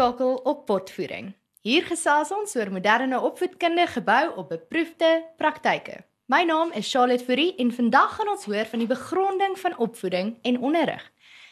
[0.00, 1.34] ingeskakel op Potvoering.
[1.60, 5.98] Hier gesels ons oor moderne opvoedkunde gebou op beproefde praktyke.
[6.24, 10.38] My naam is Charlotte Fourie en vandag gaan ons hoor van die begronding van opvoeding
[10.42, 11.04] en onderrig.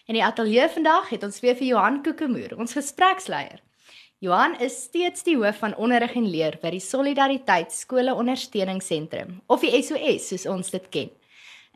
[0.07, 3.61] In die ateljee vandag het ons weer vir Johan Kokemoer, ons gespreksleier.
[4.25, 9.61] Johan is steeds die hoof van onderrig en leer by die Solidariteit Skole Ondersteuningsentrum of
[9.61, 11.13] die SOS soos ons dit ken.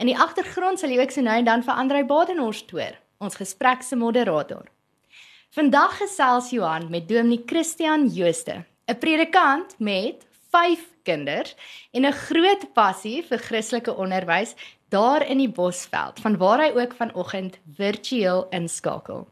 [0.01, 3.37] In die agtergrond sal jy ook so nou en dan vir Andrei Badenhorst hoor, ons
[3.37, 4.73] gesprek se moderator.
[5.53, 11.55] Vandag gesels Johan met Dominee Christian Jooste, 'n predikant met 5 kinders
[11.93, 14.55] en 'n groot passie vir Christelike onderwys
[14.89, 19.29] daar in die Bosveld, vanwaar hy ook vanoggend virtueel inskakel.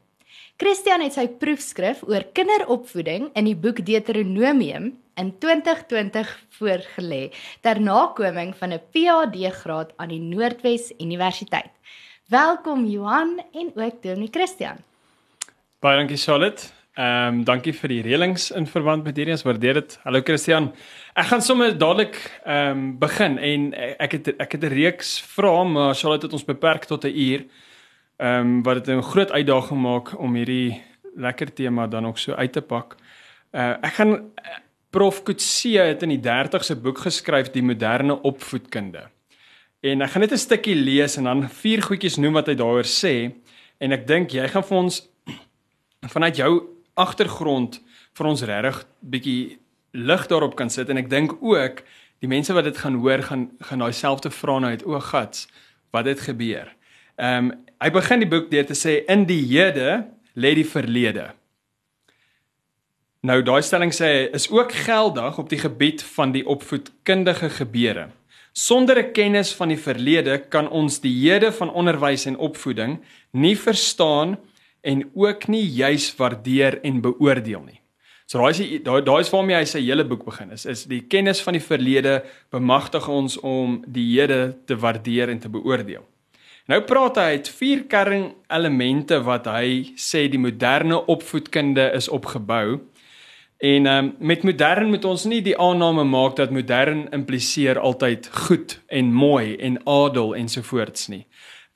[0.57, 8.55] Christian het sy proefskrif oor kinderopvoeding in die boek Deuteronomium in 2020 voorgelê ter nakoming
[8.57, 11.73] van 'n PhD-graad aan die Noordwes Universiteit.
[12.29, 14.90] Welkom Johan en ook Dominee Christian.
[15.81, 16.67] Baie dankie Charlotte.
[17.01, 19.33] Ehm um, dankie vir die reëlings in verband met hierdie.
[19.33, 19.95] Ons waardeer dit.
[20.05, 20.67] Hallo Christian.
[21.17, 23.65] Ek gaan sommer dadelik ehm um, begin en
[23.97, 27.47] ek het ek het 'n reeks vrae, maar Charlotte het ons beperk tot 'n uur.
[28.19, 30.83] Ehm um, wat dit 'n groot uitdaging maak om hierdie
[31.17, 32.97] lekker tema dan ook so uit te pak.
[33.53, 34.33] Uh ek gaan
[34.91, 39.09] Prof Kutse het in die 30ste boek geskryf die moderne opvoedkunde.
[39.81, 42.85] En ek gaan net 'n stukkie lees en dan vier goedjies noem wat hy daaroor
[42.85, 43.33] sê
[43.79, 45.10] en ek dink jy gaan vir ons
[46.09, 46.53] vanuit jou
[46.95, 47.81] agtergrond
[48.17, 49.59] vir ons regtig bietjie
[49.93, 51.83] lig daarop kan sit en ek dink ook
[52.21, 55.49] die mense wat dit gaan hoor gaan gaan daai selfde vrae nou uit o gats
[55.93, 56.71] wat het gebeur.
[57.17, 60.05] Ehm um, hy begin die boek deur te sê in die hede
[60.37, 61.31] lê die verlede.
[63.25, 68.11] Nou daai stelling sê is ook geldig op die gebied van die opvoedkundige gebeure.
[68.53, 73.01] Sonder 'n kennis van die verlede kan ons die hede van onderwys en opvoeding
[73.33, 74.50] nie verstaan nie
[74.83, 77.81] en ook nie juis waardeer en beoordeel nie.
[78.31, 81.03] So daai is daai daai is waarmee hy sy hele boek begin is is die
[81.11, 82.21] kennis van die verlede
[82.55, 86.05] bemagtig ons om die hede te waardeer en te beoordeel.
[86.71, 92.79] Nou praat hy uit vier kern elemente wat hy sê die moderne opvoedkunde is opgebou.
[93.61, 98.79] En um, met modern moet ons nie die aanname maak dat modern impliseer altyd goed
[98.87, 101.25] en mooi en adel ensovoorts nie.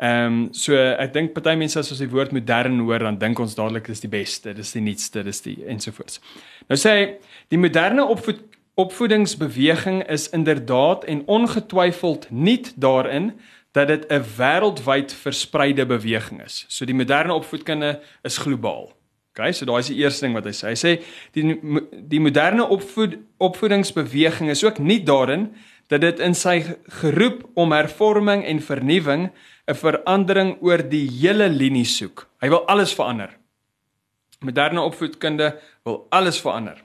[0.03, 3.39] Ehm um, so ek dink party mense as ons die woord modern hoor dan dink
[3.39, 6.19] ons dadelik dis die beste, dis die nuutste, dis die ensovoorts.
[6.67, 7.05] Nou sê hy
[7.55, 8.41] die moderne opvoed,
[8.75, 13.37] opvoedingsbeweging is inderdaad en ongetwyfeld nie daarin
[13.75, 16.65] dat dit 'n wêreldwyd verspreide beweging is.
[16.69, 18.93] So die moderne opvoedkunde is globaal.
[19.35, 20.69] OK, so daai is die eerste ding wat hy sê.
[20.69, 21.03] Hy sê
[21.33, 21.59] die
[22.09, 25.55] die moderne opvoed opvoedingsbeweging is ook nie daarin
[25.89, 26.63] dat dit in sy
[27.01, 29.31] geroep om hervorming en vernuwing
[29.67, 32.27] 'n verandering oor die hele linie soek.
[32.41, 33.31] Hy wil alles verander.
[34.41, 35.55] Moderne opvoedkunde
[35.85, 36.83] wil alles verander.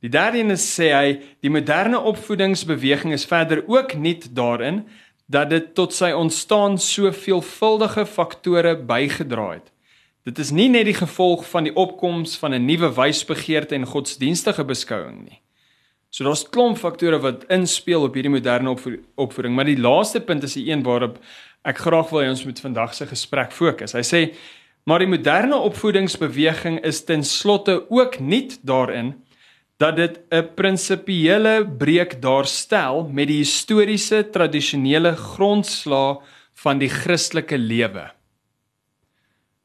[0.00, 1.08] Die derde een sê hy
[1.44, 4.86] die moderne opvoedingsbeweging is verder ook nie daarin
[5.30, 9.68] dat dit tot sy ontstaan so veelvuldige faktore bygedra het.
[10.24, 14.64] Dit is nie net die gevolg van die opkoms van 'n nuwe wysbegeerte en godsdienstige
[14.64, 15.40] beskouing nie.
[16.10, 18.72] So daar's klomp faktore wat inspel op hierdie moderne
[19.14, 21.20] opvoeding, maar die laaste punt is die een waarop
[21.64, 23.96] ek graag wil hê ons moet vandag se gesprek fokus.
[23.96, 24.22] Hy sê
[24.88, 29.12] maar die moderne opvoedingsbeweging is ten slotte ook nie daarin
[29.80, 36.20] dat dit 'n prinsipiële breek daarstel met die historiese tradisionele grondslae
[36.54, 38.10] van die Christelike lewe.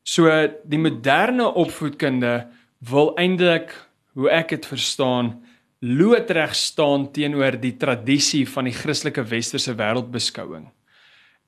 [0.04, 0.30] So
[0.64, 2.48] die moderne opvoedkunde
[2.80, 3.74] wil eintlik
[4.14, 5.44] hoe ek dit verstaan
[5.80, 10.75] loodreg staan teenoor die tradisie van die Christelike westerse wêreldbeskouing.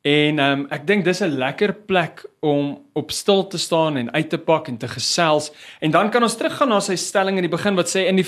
[0.08, 4.30] En um, ek dink dis 'n lekker plek om op stil te staan en uit
[4.30, 5.52] te pak en te gesels.
[5.80, 8.28] En dan kan ons teruggaan na sy stelling in die begin wat sê in die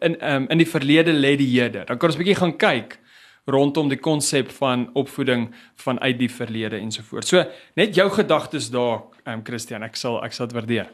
[0.00, 1.84] in um, in die verlede lê die Jode.
[1.86, 2.98] Dan kan ons 'n bietjie gaan kyk
[3.46, 7.28] rondom die konsep van opvoeding vanuit die verlede ensovoorts.
[7.28, 7.44] So
[7.76, 10.88] net jou gedagtes daar um, Christian, ek sal ek sal dit waardeer.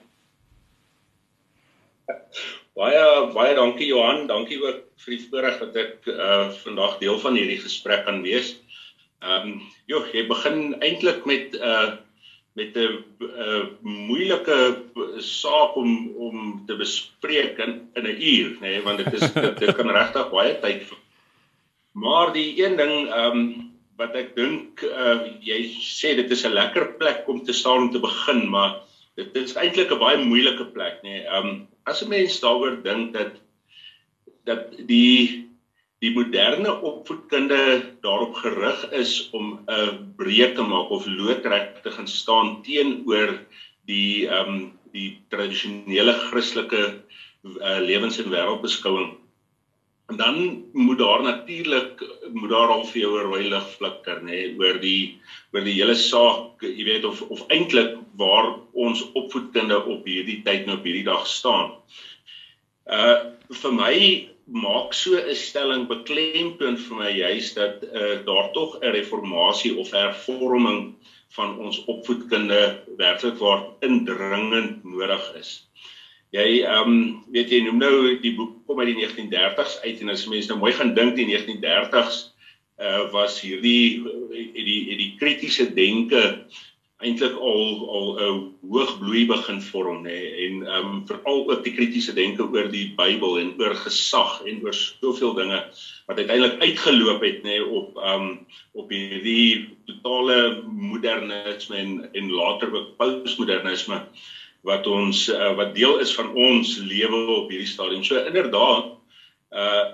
[2.75, 7.35] Baie baie dankie Johan, dankie ook vir die voorreg dat ek uh vandag deel van
[7.35, 8.61] hierdie gesprek kan wees.
[9.21, 9.57] Ehm um,
[9.91, 11.99] joh, jy begin eintlik met uh
[12.59, 14.57] met 'n uh, moeilike
[15.23, 19.59] saak om om te bespreek in in 'n uur, nê, nee, want dit is dit,
[19.63, 21.05] dit kan regtig baie tyd vat.
[21.93, 23.45] Maar die een ding ehm um,
[24.01, 27.93] wat ek dink uh jy sê dit is 'n lekker plek om te staan om
[27.93, 28.81] te begin, maar
[29.17, 31.09] dit, dit is eintlik 'n baie moeilike plek, nê.
[31.09, 31.27] Nee.
[31.29, 33.37] Ehm um, as 'n mens daaroor dink dat
[34.45, 35.50] dat die
[36.01, 37.61] die moderne opvoedkunde
[38.05, 43.39] daarop gerig is om 'n breek te maak of loodrek te gaan staan teenoor
[43.87, 44.61] die ehm um,
[44.93, 46.83] die tradisionele Christelike
[47.45, 49.21] uh, lewens en wêreldbeskouing
[50.11, 54.31] En dan moet daar natuurlik moet daar al vir jou 'n rooi lig flikker nê
[54.31, 55.21] nee, oor die
[55.53, 60.67] oor die hele saak, jy weet of of eintlik waar ons opvoedkunde op hierdie tyd
[60.67, 61.71] nou op hierdie dag staan.
[62.87, 63.19] Uh
[63.63, 63.95] vir my
[64.51, 69.91] maak so 'n stelling beklemtoon vir my juis dat uh daar tog 'n reformatie of
[69.91, 70.95] hervorming
[71.37, 75.71] van ons opvoedkunde werklik waar indringend nodig is.
[76.31, 80.09] Jy ehm um, weet jy noem nou die boek kom uit die 1930s uit en
[80.09, 82.31] as mense nou mooi gaan dink die 1930s
[82.81, 84.03] uh was hierdie
[84.33, 86.47] het die het die kritiese denke
[87.01, 87.63] eintlik al
[87.97, 88.41] al 'n
[88.73, 92.93] hoog bloei begin vorm nê en ehm um, veral ook die kritiese denke oor die
[92.97, 95.61] Bybel en oor gesag en oor soveel dinge
[96.07, 98.29] wat uiteindelik uitgeloop het nê op ehm um,
[98.73, 104.03] op hierdie totale modernisme en en later ook postmodernisme
[104.63, 108.05] wat ons uh, wat deel is van ons lewe op hierdie stadium.
[108.05, 108.93] So inderdaad,
[109.53, 109.85] uh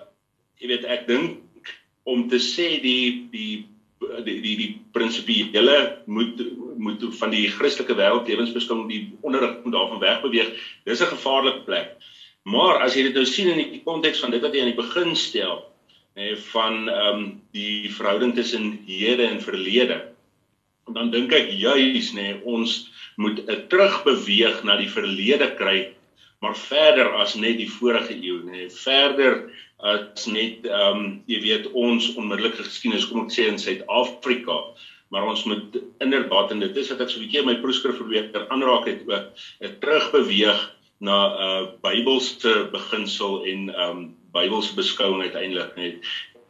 [0.57, 1.71] jy weet ek dink
[2.09, 3.67] om te sê die die
[4.25, 6.41] die die, die prinsipiele moet
[6.79, 10.53] moet van die Christelike wêreld lewensbeskouing die onderrig moet daarvan wegbeweeg.
[10.85, 11.97] Dis 'n gevaarlike plek.
[12.47, 14.83] Maar as jy dit nou sien in die konteks van dit wat jy aan die
[14.83, 15.65] begin stel,
[16.17, 19.99] nê van ehm um, die verhouding tussen hede en verlede,
[20.95, 22.77] dan dink ek juis nê ons
[23.17, 25.93] moet 'n terugbeweeg na die verlede kry,
[26.41, 29.51] maar verder as net die vorige eeu, nê, verder
[29.83, 34.57] as net ehm um, jy weet ons onmiddellike geskiedenis kom ek sê in Suid-Afrika,
[35.09, 37.97] maar ons moet inderdaad en dit is wat ek so 'n bietjie in my proefskrif
[37.97, 39.27] verbeter aanraak het ook
[39.61, 45.95] 'n terugbeweeg na 'n uh, Bybelse beginsel en um, Bybelse beskouing uiteindelik net.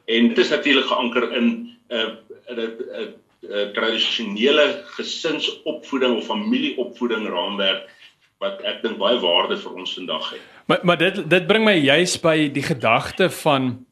[0.06, 1.46] En dit is natuurlik geanker in
[1.88, 2.10] 'n uh,
[2.50, 3.06] 'n uh,
[3.50, 7.90] uh, tradisionele gesinsopvoeding of familieopvoeding raamwerk
[8.38, 10.40] wat ek dink baie waarde vir ons vandag het.
[10.66, 13.85] Maar maar dit dit bring my juis by die gedagte van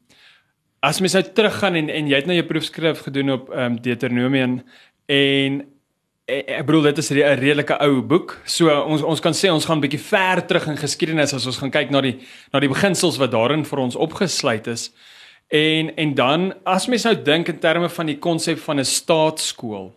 [0.85, 3.79] as mens nou teruggaan en en jy het nou jou proefskrif gedoen op ehm um,
[3.81, 4.59] Deuteronomium
[5.05, 5.57] en
[6.25, 8.41] eh, ek bedoel dit is 'n redelike ou boek.
[8.45, 11.57] So ons ons kan sê ons gaan 'n bietjie ver terug in geskiedenis as ons
[11.57, 12.19] gaan kyk na die
[12.53, 14.91] na die beginsels wat daarin vir ons opgesluit is.
[15.49, 19.93] En en dan as mens nou dink in terme van die konsep van 'n staatskool.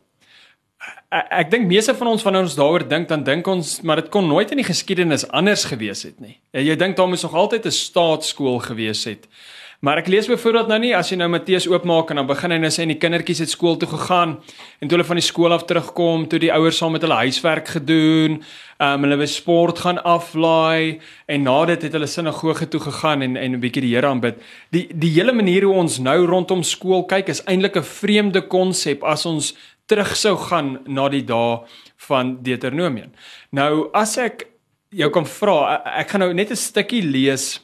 [1.11, 4.11] Ek, ek dink meeste van ons wanneer ons daaroor dink dan dink ons maar dit
[4.11, 6.39] kon nooit in die geskiedenis anders gewees het nie.
[6.53, 9.29] Jy dink daar moes nog altyd 'n staatskool gewees het.
[9.79, 12.57] Maar ek lees byvoorbeeld nou nie as jy nou Matteus oopmaak en dan begin hy
[12.59, 15.55] nou sê en die kindertjies het skool toe gegaan en toe hulle van die skool
[15.55, 18.41] af terugkom, toe die ouers saam met hulle huiswerk gedoen,
[18.83, 20.99] um, hulle het sport gaan aflaai
[21.31, 24.43] en na dit het hulle sinagoge toe gegaan en en 'n bietjie die Here aanbid.
[24.75, 29.05] Die die hele manier hoe ons nou rondom skool kyk is eintlik 'n vreemde konsep
[29.05, 29.55] as ons
[29.87, 31.63] terug sou gaan na die dae
[32.09, 33.13] van Deuteronomium.
[33.53, 34.49] Nou as ek
[34.91, 37.61] jou kan vra, ek gaan nou net 'n stukkie lees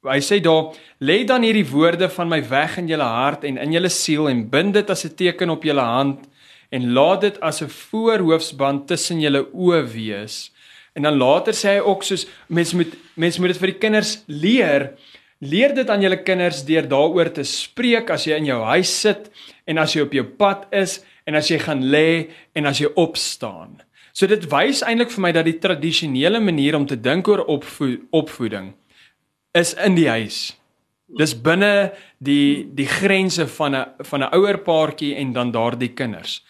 [0.00, 0.72] Hy sê daar
[1.04, 4.46] lê dan hierdie woorde van my weg in julle hart en in julle siel en
[4.48, 6.24] bind dit as 'n teken op julle hand
[6.72, 10.50] en laat dit as 'n voorhoofsband tussen julle oë wees.
[10.96, 14.24] En dan later sê hy ook soos mense moet mense moet dit vir die kinders
[14.26, 14.96] leer.
[15.40, 19.30] Leer dit aan julle kinders deur daaroor te spreek as jy in jou huis sit
[19.66, 22.88] en as jy op jou pad is en as jy gaan lê en as jy
[22.96, 23.82] opstaan.
[24.12, 27.96] So dit wys eintlik vir my dat die tradisionele manier om te dink oor opvo
[28.10, 28.79] opvoeding
[29.52, 30.56] is in die huis.
[31.18, 36.44] Dis binne die die grense van 'n van 'n ouer paartjie en dan daardie kinders.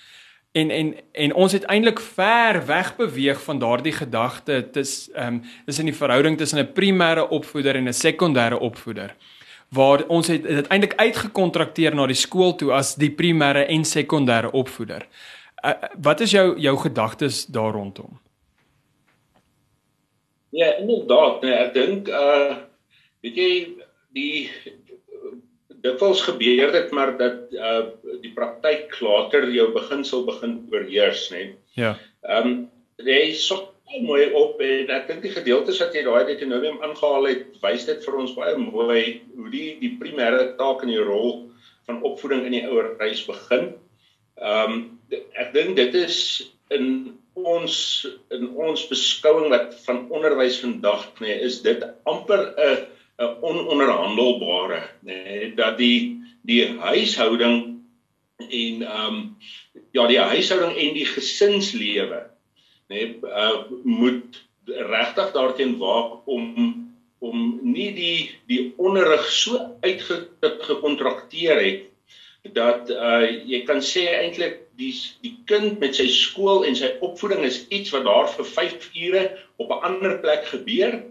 [0.53, 5.43] En en en ons het eintlik ver weg beweeg van daardie gedagte dis ehm um,
[5.67, 9.15] dis in die verhouding tussen 'n primêre opvoeder en 'n sekondêre opvoeder
[9.71, 14.51] waar ons het dit eintlik uitgekontrakteer na die skool toe as die primêre en sekondêre
[14.51, 15.07] opvoeder.
[15.65, 18.19] Uh, wat is jou jou gedagtes daar rondom?
[20.49, 22.57] Ja, inderdaad, nee, ek dink uh
[23.25, 23.53] weet jy
[24.17, 24.49] die
[25.85, 27.83] dikwels gebeur dit maar dat uh
[28.21, 31.55] die praktyk later jou beginsel begin oorheers nê.
[31.79, 31.97] Ja.
[32.27, 32.57] Ehm um,
[33.01, 33.71] jy sop
[34.05, 38.05] mooi op en ek dink die gedeeltes wat jy daai Deuteronomium aangehaal het, wys dit
[38.05, 39.03] vir ons baie mooi
[39.37, 41.49] hoe die die primêre taak en die rol
[41.89, 43.73] van opvoeding in die ouer huis begin.
[44.41, 46.21] Ehm um, ek dink dit is
[46.71, 47.75] in ons
[48.35, 52.87] in ons beskouing wat van onderwys vandag nê is dit amper 'n
[53.21, 57.57] 'n ononderhandelbare nê nee, dat die die huishouding
[58.37, 59.37] en ehm um,
[59.93, 62.23] ja die huishouding en die gesinslewe
[62.89, 66.81] nê nee, uh, moet regtig daarteen waak om
[67.21, 71.87] om nie die die onderrig so uitgekontrakteer het
[72.57, 73.21] dat uh
[73.53, 77.93] jy kan sê eintlik die die kind met sy skool en sy opvoeding is iets
[77.93, 79.25] wat daar vir 5 ure
[79.61, 81.03] op 'n ander plek gebeur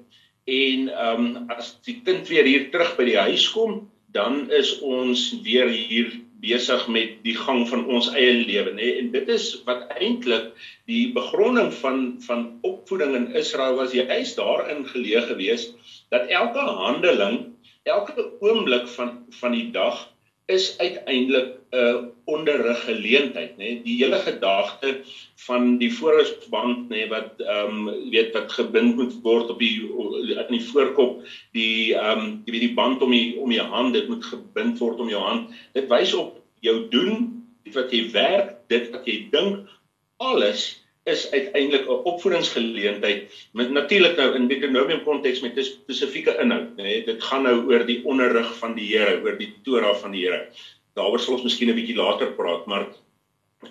[0.49, 3.83] en ehm um, as die kind weer hier terug by die huis kom,
[4.15, 8.93] dan is ons weer hier besig met die gang van ons eie lewe nê.
[9.01, 10.53] En dit is wat eintlik
[10.89, 13.93] die begronding van van opvoeding in Israel was.
[13.93, 15.69] Jy is daarin geleë gewees
[16.13, 17.41] dat elke handeling
[17.89, 20.07] elke oomblik van van die dag
[20.49, 25.01] is uiteindelik 'n onderrig geleentheid nê die hele gedagte
[25.45, 30.55] van die voorsband nê wat ehm um, weet wat gebind moet word op die in
[30.55, 31.21] die voorkop
[31.53, 34.81] die ehm um, jy weet die band om die om jou hand dit moet gebind
[34.81, 35.53] word om jou hand.
[35.77, 39.69] Dit wys op jou doen dit wat jy werk dit wat jy dink
[40.17, 40.78] alles
[41.11, 43.21] is uiteindelik 'n opvoedingsgeleentheid
[43.53, 47.85] met natuurlik nou in Deuteronomium konteks met 'n spesifieke inhoud nê dit gaan nou oor
[47.85, 50.47] die onderrig van die Here oor die Torah van die Here.
[50.95, 52.87] Daaroor sal ons miskien 'n bietjie later praat maar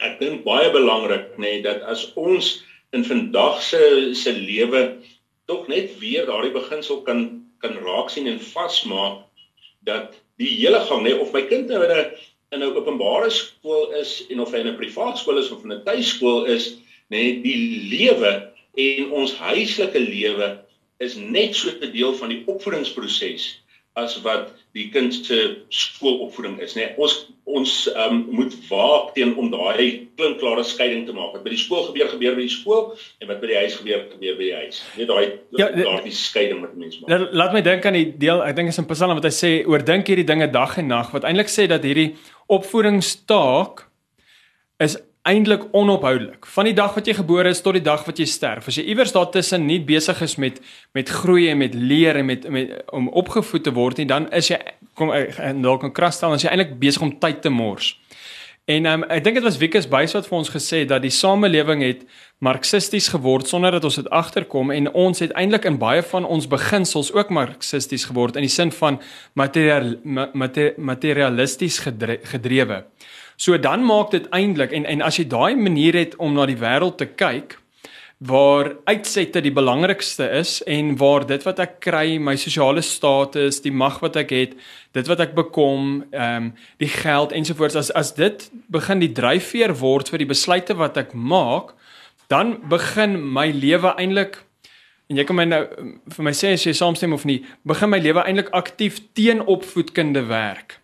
[0.00, 5.00] ek dink baie belangrik nê nee, dat as ons in vandag se se lewe
[5.46, 9.24] tog net weer daardie beginsel kan kan raak sien en vasmaak
[9.80, 12.10] dat die hele gang nê nee, of my kind nou in 'n
[12.52, 15.72] in 'n openbare skool is en of hy in 'n privaat skool is of in
[15.72, 16.76] 'n tuiskool is
[17.12, 17.58] nê nee, die
[17.92, 18.32] lewe
[18.78, 20.58] en ons huislike lewe
[20.98, 23.48] is net so 'n deel van die opvoedingsproses
[23.98, 25.38] as wat die kind se
[25.74, 26.84] skoolopvoeding is, né?
[26.86, 27.14] Nee, ons
[27.48, 31.32] ons um, moet waak teen om daai klinkklare skeiding te maak.
[31.32, 32.82] Wat by die skool gebeur, gebeur by die skool
[33.22, 34.82] en wat by die huis gebeur, gebeur by die huis.
[34.98, 35.24] Net daai
[35.56, 37.26] ja, daardie skeiding wat mense maak.
[37.32, 40.12] Laat my dink aan die deel, ek dink is in Psalm wat hy sê oordink
[40.12, 42.10] hierdie dinge dag en nag, wat eintlik sê dat hierdie
[42.52, 43.86] opvoedingstaak
[44.84, 46.46] is eintlik onophoudelik.
[46.54, 48.68] Van die dag wat jy gebore is tot die dag wat jy sterf.
[48.70, 50.60] As jy iewers daartussen nie besig is met
[50.96, 54.50] met groei en met leer en met met om opgevoed te word nie, dan is
[54.52, 54.58] jy
[54.98, 57.94] kom en dalk kan krasstel as jy eintlik besig om tyd te mors.
[58.68, 61.80] En um, ek dink dit was Wikus Buys wat vir ons gesê dat die samelewing
[61.86, 62.02] het
[62.44, 66.48] marxisties geword sonder dat ons dit agterkom en ons het eintlik in baie van ons
[66.52, 69.00] beginsels ook marxisties geword in die sin van
[69.40, 69.94] materiaal
[70.76, 72.82] materialisties gedrewe.
[73.38, 76.58] So dan maak dit eintlik en en as jy daai manier het om na die
[76.58, 77.54] wêreld te kyk
[78.18, 83.70] waar uitsette die belangrikste is en waar dit wat ek kry, my sosiale status, die
[83.70, 84.56] mag wat ek het,
[84.98, 86.50] dit wat ek bekom, ehm um,
[86.82, 91.14] die geld ensovoorts as as dit begin die dryfveer word vir die besluite wat ek
[91.14, 91.76] maak,
[92.26, 94.42] dan begin my lewe eintlik
[95.08, 95.62] en jy kan my nou
[96.16, 100.26] vir my sê as jy saamstem of nie, begin my lewe eintlik aktief teen opvoedkunde
[100.26, 100.77] werk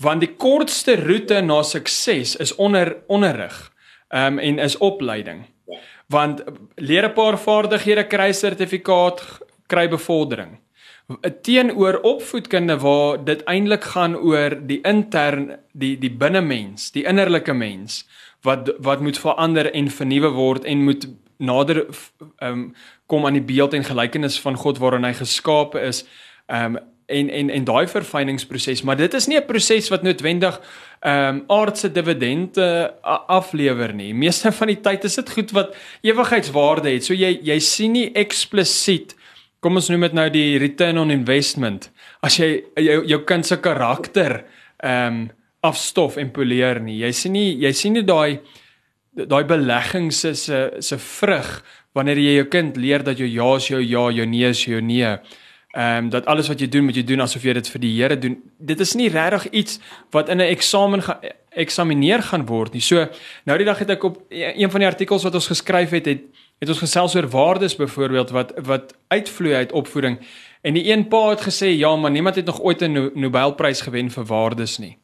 [0.00, 3.56] want die kortste roete na sukses is onder onderrig
[4.08, 5.44] um, en is opleiding.
[6.10, 6.42] Want
[6.74, 9.22] leer 'n paar vaardighede, kry sertifikaat,
[9.66, 10.58] kry bevordering.
[11.42, 18.04] Teenoor opvoedkunde waar dit eintlik gaan oor die intern die die binnemens, die innerlike mens
[18.42, 21.86] wat wat moet verander en vernuwe word en moet nader
[22.38, 22.74] um,
[23.06, 26.04] kom aan die beeld en gelykenis van God waarin hy geskape is.
[26.50, 26.78] Um
[27.10, 30.60] en en en daai verfyningsproses, maar dit is nie 'n proses wat noodwendig
[31.00, 32.94] ehm um, aardse dividende
[33.26, 34.14] aflewer nie.
[34.14, 37.04] Meeste van die tyd is dit goed wat ewigheidswaarde het.
[37.04, 39.14] So jy jy sien nie eksplisiet
[39.60, 41.90] kom ons noem dit nou die return on investment
[42.22, 44.44] as jy jou jou kind se karakter
[44.82, 45.30] ehm um,
[45.62, 46.98] afstof en poleer nie.
[46.98, 48.40] Jy sien nie jy sien nie daai
[49.12, 51.62] daai belegging se se se vrug
[51.94, 54.80] wanneer jy jou kind leer dat jou ja is jou ja, jou nee is jou
[54.80, 55.18] nee
[55.70, 57.92] ehm um, dat alles wat jy doen moet jy doen asof jy dit vir die
[58.02, 58.42] Here doen.
[58.58, 59.78] Dit is nie regtig iets
[60.10, 61.18] wat in 'n eksamen gaan
[61.50, 62.82] eksamineer gaan word nie.
[62.82, 63.06] So
[63.44, 66.06] nou die dag het ek op e-, een van die artikels wat ons geskryf het,
[66.06, 66.22] het
[66.60, 70.18] het ons gesels oor waardes byvoorbeeld wat wat uitvloei uit opvoeding.
[70.62, 73.80] En die een pa het gesê ja, maar niemand het nog ooit 'n no Nobelprys
[73.80, 74.98] gewen vir waardes nie.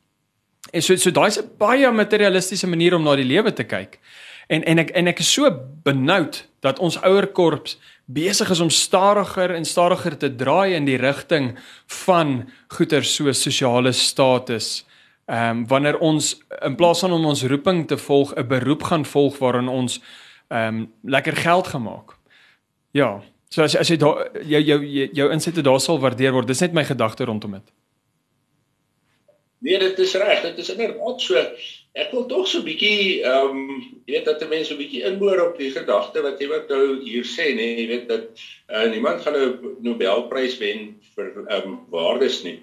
[0.71, 3.99] En so so daai's 'n baie materialistiese manier om na die lewe te kyk.
[4.47, 5.51] En en ek en ek is so
[5.83, 10.99] benoud dat ons ouer korps besig is om stadiger en stadiger te draai in die
[10.99, 11.57] rigting
[12.05, 14.85] van goeder so sosiale status.
[15.27, 19.05] Ehm um, wanneer ons in plaas van om ons roeping te volg, 'n beroep gaan
[19.05, 20.01] volg waarin ons
[20.49, 22.17] ehm um, lekker geld gemaak.
[22.91, 26.61] Ja, so as as jy daar jou jou jou insette daar sal waardeer word, dis
[26.61, 27.73] net my gedagte rondom dit.
[29.59, 31.35] Nee, dit is reg, dit is inderdaad so
[31.97, 35.41] ek wil tog so 'n bietjie ehm um, jy weet dat mense 'n bietjie inboor
[35.47, 38.27] op die gedagte wat jy wat nou hier sê nê nee, jy weet dat
[38.69, 42.61] uh, niemand gaan 'n Nobelprys wen vir ehm um, waardes nie.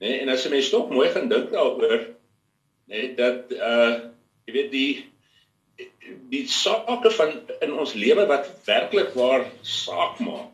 [0.00, 2.04] Nê nee, en as jy mens tog mooi gaan dink daaroor
[2.86, 4.12] nê nee, dat uh
[4.46, 4.92] jy weet die
[6.30, 10.52] die sake van in ons lewe wat werklik waar saak maak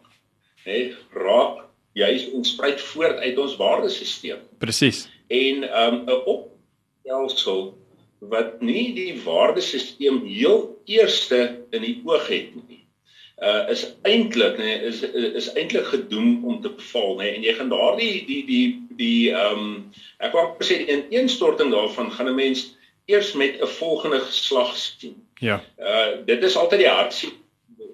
[0.64, 1.66] nê nee, raak
[1.98, 4.40] juis ons spruit voort uit ons waardesisteem.
[4.62, 5.08] Presies.
[5.28, 7.81] En ehm um, 'n opstelsel
[8.30, 11.40] wat nie die waardesisteem heel eerste
[11.74, 12.82] in die oog het nie.
[13.42, 15.00] uh is eintlik nê nee, is
[15.40, 18.66] is eintlik gedoem om te val nê nee, en jy gaan daardie die die
[19.00, 19.72] die ehm um,
[20.22, 22.66] ek wou sê die ineenstorting daarvan gaan 'n mens
[23.10, 25.16] eers met 'n volgende geslag sien.
[25.40, 25.58] Ja.
[25.78, 27.34] Uh dit is altyd die hartseer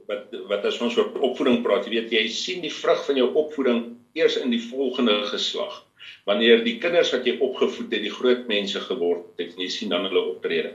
[0.09, 3.33] wat wat as ons oor opvoeding praat, jy weet jy sien die vrug van jou
[3.35, 5.85] opvoeding eers in die volgende geslag.
[6.29, 10.05] Wanneer die kinders wat jy opgevoed het, die groot mense geword het, jy sien dan
[10.09, 10.75] hulle optrede.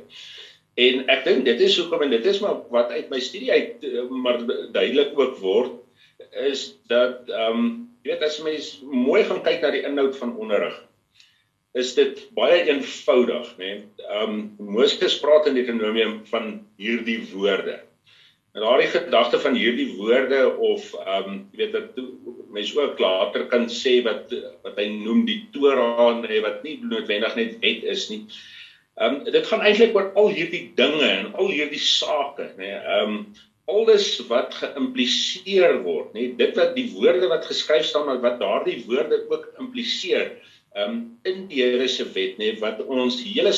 [0.82, 3.84] En ek dink dit is hoekom en dit is maar wat uit my studie uit
[3.86, 4.42] eh, maar
[4.74, 5.76] duidelik ook word
[6.50, 7.68] is dat ehm um,
[8.04, 10.76] jy weet as mens mooi gaan kyk na die inhoud van onderrig
[11.74, 13.70] is dit baie eenvoudig nê.
[13.70, 13.78] Nee?
[14.10, 17.80] Ehm um, Moses praat in Deuteronomium van hierdie woorde.
[18.54, 21.96] En daardie gedagte van hierdie woorde of ehm um, jy weet dat
[22.54, 24.34] mense ook later kan sê wat
[24.66, 28.22] wat hy noem die Torah nê wat nie noodwendig net wet is nie.
[29.02, 32.68] Ehm um, dit gaan eintlik oor al hierdie dinge en al hierdie sake, nê.
[32.68, 33.18] Nee, ehm um,
[33.74, 36.28] alles wat geïmpliseer word, nê.
[36.28, 40.36] Nee, dit wat die woorde wat geskryf staan maar wat daardie woorde ook impliseer,
[40.78, 43.56] ehm um, in die Here se wet, nê, nee, wat ons hele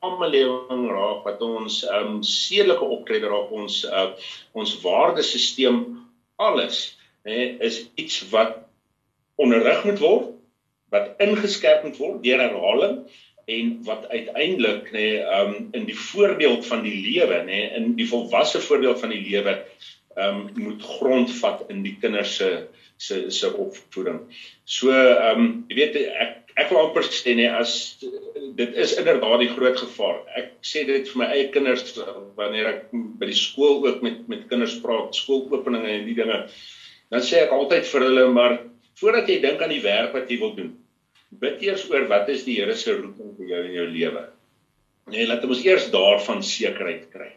[0.00, 4.10] samelewing raak, wat ons ehm um, sedelike optrede raak, ons uh,
[4.52, 5.82] ons waardesisteem,
[6.38, 6.82] alles,
[7.26, 8.60] nê, nee, is iets wat
[9.38, 10.34] onderrig moet word,
[10.94, 13.00] wat ingeskerp moet word deur herhaling
[13.48, 17.94] en wat uiteindelik nê nee, um in die voorbeeld van die lewe nê nee, in
[17.96, 19.54] die volwasse voorbeeld van die lewe
[20.18, 22.50] um moet grondvat in die kinders se
[22.98, 24.24] se se opvoeding.
[24.64, 24.90] So
[25.30, 27.72] um jy weet ek ek wil amper sê nee, as
[28.58, 30.24] dit is inderdaad die groot gevaar.
[30.40, 31.84] Ek sê dit vir my eie kinders
[32.38, 36.40] wanneer ek by die skool ook met met kinders praat, skoolopeninge en die dinge.
[37.14, 38.58] Dan sê ek altyd vir hulle maar
[38.98, 40.74] voordat jy dink aan die werk wat jy wil doen,
[41.38, 44.24] bid eers oor wat is die Here se roeping vir jou in jou lewe.
[45.08, 47.30] Nee, laat ons eers daarvan sekerheid kry.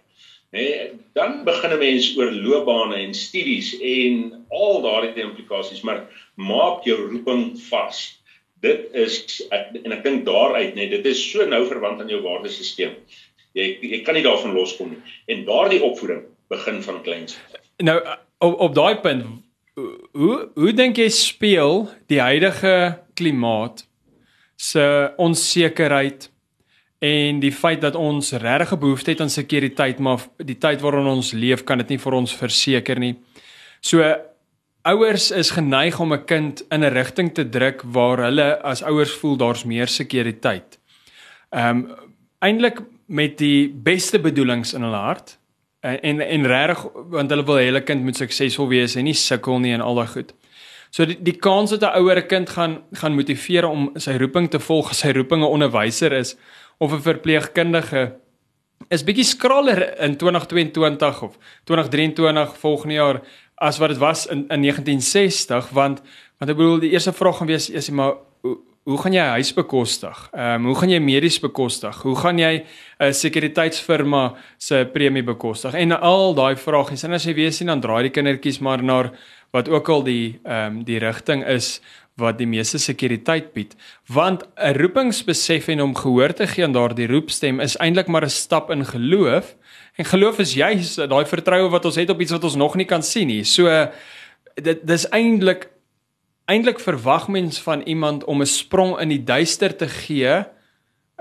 [0.51, 6.83] Nee, dan begin 'n mens oor loopbane en studies en al daardie implikasies, maar maak
[6.83, 8.21] jou roeping vas.
[8.59, 12.21] Dit is ek, en ek dink daaruit net dit is so nou verwant aan jou
[12.21, 12.91] waardesisteem.
[13.53, 14.99] Jy jy kan nie daarvan loskom nie.
[15.27, 17.39] En daardie opvoeding begin van kleins.
[17.77, 17.99] Nou
[18.37, 19.25] op op daai punt
[20.11, 23.87] hoe hoe dink jy speel die huidige klimaat
[24.55, 26.30] se onsekerheid
[27.01, 31.31] en die feit dat ons regtig behoefte het aan sekuriteit maar die tyd waarin ons
[31.33, 33.15] leef kan dit nie vir ons verseker nie.
[33.81, 34.05] So
[34.85, 39.11] ouers is geneig om 'n kind in 'n rigting te druk waar hulle as ouers
[39.11, 40.79] voel daar's meer sekuriteit.
[41.49, 41.95] Ehm um,
[42.39, 45.37] eintlik met die beste bedoelings in hulle hart
[45.79, 49.17] en en, en regtig want hulle wil hê hulle kind moet suksesvol wees en nie
[49.17, 50.33] sukkel nie en al daai goed.
[50.91, 54.49] So die die kans dat 'n ouer 'n kind gaan gaan motiveer om sy roeping
[54.49, 56.35] te volg, sy roeping 'n onderwyser is
[56.81, 58.03] of 'n verpleegkundige
[58.89, 61.37] is bietjie skraler in 2022 of
[61.69, 63.21] 2023 volgende jaar
[63.55, 66.01] as wat dit was in in 1960 want
[66.39, 69.25] want ek bedoel die eerste vraag gaan wees is jy maar hoe, hoe gaan jy
[69.37, 70.29] huis bekostig?
[70.33, 72.01] Ehm um, hoe gaan jy medies bekostig?
[72.01, 72.65] Hoe gaan jy
[72.99, 75.73] 'n sekuriteitsfirma se premie bekostig?
[75.73, 79.11] En al daai vrae, en as jy weet sien dan draai die kindertjies maar na
[79.51, 81.81] wat ook al die ehm um, die rigting is
[82.21, 83.75] wat die meeste sekuriteit bied
[84.07, 88.29] want 'n roepingsbesef en om gehoor te gee aan daardie roepstem is eintlik maar 'n
[88.29, 89.55] stap in geloof.
[89.97, 92.85] En geloof is juis daai vertroue wat ons het op iets wat ons nog nie
[92.85, 93.43] kan sien nie.
[93.43, 93.67] So
[94.55, 95.69] dit dis eintlik
[96.45, 100.45] eintlik verwag mens van iemand om 'n sprong in die duister te gee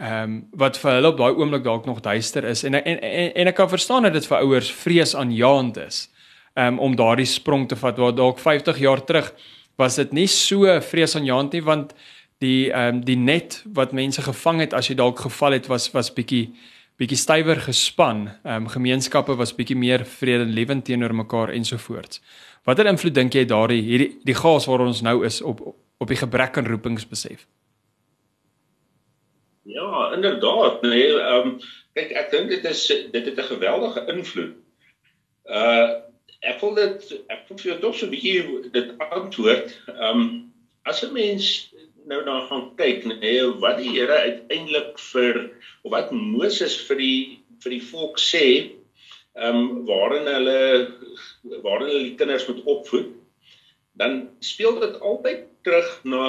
[0.01, 2.65] ehm um, wat vir hulle op daai oomblik dalk nog duister is.
[2.65, 6.09] En en en, en ek kan verstaan dat dit vir ouers vrees aanjaend is
[6.55, 9.33] um, om daardie sprong te vat waar dalk 50 jaar terug
[9.81, 11.95] was dit nie so vreesaanjaend nie want
[12.45, 15.91] die ehm um, die net wat mense gevang het as jy dalk geval het was
[15.97, 16.53] was bietjie
[17.01, 18.27] bietjie stywer gespan.
[18.45, 22.21] Ehm um, gemeenskappe was bietjie meer vredelewend teenoor mekaar ensovoorts.
[22.69, 25.61] Watter invloed dink jy daardie hierdie die gas waar ons nou is op
[26.01, 27.47] op die gebrek aan roepingsbesef?
[29.69, 30.83] Ja, inderdaad.
[30.83, 31.59] Nee, ehm um,
[31.97, 34.55] kyk ek dink dit is dit het 'n geweldige invloed.
[35.45, 36.10] Uh
[36.41, 39.75] ek wil dit ek wil vir jou tog so 'n bietjie dit antwoord.
[39.89, 40.53] Ehm um,
[40.89, 41.71] as 'n mens
[42.11, 45.51] nou dan gaan kyk nee wat die Here uiteindelik vir
[45.83, 47.21] of wat Moses vir die
[47.63, 48.47] vir die volk sê
[49.37, 50.61] ehm um, waarin hulle
[51.67, 53.13] waarin hulle die kinders moet opvoed
[54.01, 56.25] dan speel dit altyd terug na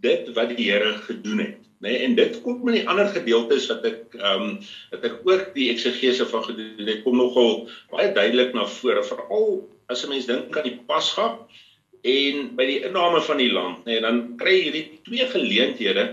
[0.00, 3.68] dit wat die Here gedoen het nê nee, en dit kom in die ander gedeeltes
[3.72, 4.56] wat ek ehm um,
[4.94, 9.48] dat ek ook die eksegese van gedoen het kom nogal baie duidelik na vore veral
[9.92, 11.38] as 'n mens dink aan die Pasga
[12.04, 16.06] en by die inname van die land nê nee, dan kry jy hierdie twee geleenthede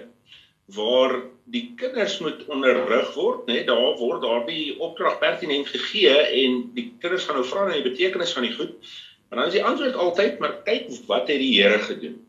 [0.75, 1.21] waar
[1.51, 3.59] die kinders moet onderrig word, né?
[3.59, 7.87] Nee, daar word daardie opdrag pertinent gegee en die kinders gaan nou vra na die
[7.89, 8.91] betekenis van die goed.
[9.31, 12.19] En dan is die antwoord altyd maar kyk wat het die Here gedoen.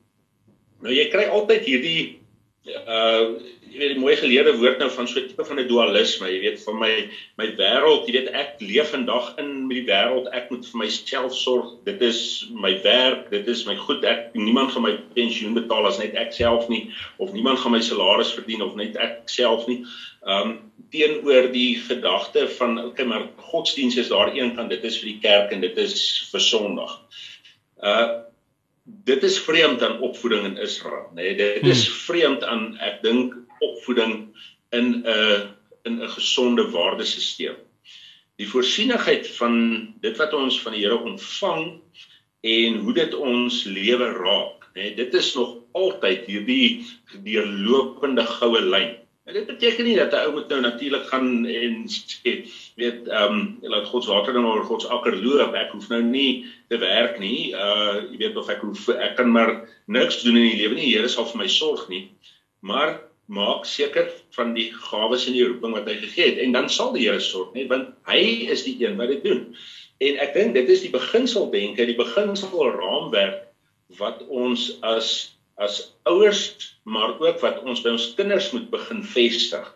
[0.83, 2.03] Nou jy kry altyd hierdie
[2.63, 3.41] uh
[3.73, 6.41] jy weet die mooi geleerde woord nou van so 'n tipe van 'n dualisme, jy
[6.41, 7.09] weet van my
[7.41, 11.35] my wêreld, jy weet ek leef vandag in met die wêreld, ek moet vir myself
[11.35, 11.73] sorg.
[11.85, 14.05] Dit is my werk, dit is my goed.
[14.05, 17.81] Ek niemand gaan my pensioen betaal as net ek self nie of niemand gaan my
[17.81, 19.85] salaris verdien of net ek self nie.
[20.23, 25.09] Um teenoor die gedagte van okay, maar godsdienst is daar een kant, dit is vir
[25.09, 27.01] die kerk en dit is vir Sondag.
[27.83, 28.23] Uh
[28.83, 31.23] dit is vreemd aan opvoeding in Israel, nê.
[31.23, 31.99] Nee, dit is hmm.
[32.07, 34.33] vreemd aan ek dink opvoeding
[34.71, 35.51] in 'n
[35.83, 37.57] in 'n gesonde waardesisteem.
[38.37, 39.55] Die voorsienigheid van
[40.01, 41.81] dit wat ons van die Here ontvang
[42.41, 44.83] en hoe dit ons lewe raak, nê.
[44.83, 46.87] Nee, dit is nog altyd hierdie
[47.23, 49.02] deurlopende goue lyn.
[49.25, 52.33] En dit beteken nie dat 'n ou moet nou natuurlik gaan en sê
[52.75, 55.55] weet ehm um, laat God se water dan oor God se akker loop.
[55.55, 57.55] Ek hoef nou nie te werk nie.
[57.55, 60.91] Uh jy weet of ek hoef ek kan maar niks doen in die lewe nie.
[60.91, 62.09] Die Here sal vir my sorg nie.
[62.61, 66.69] Maar maak seker van die gawes en die roeping wat hy gegee het en dan
[66.69, 69.45] sal die Here sorg, net want hy is die een wat dit doen.
[70.03, 73.47] En ek dink dit is die beginsel denke, die beginsel raamwerk
[74.01, 75.13] wat ons as
[75.63, 76.43] as ouers
[76.83, 79.69] maar ook wat ons by ons kinders moet begin vestig.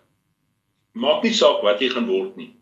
[0.96, 2.52] Maak nie saak wat jy gaan word nie.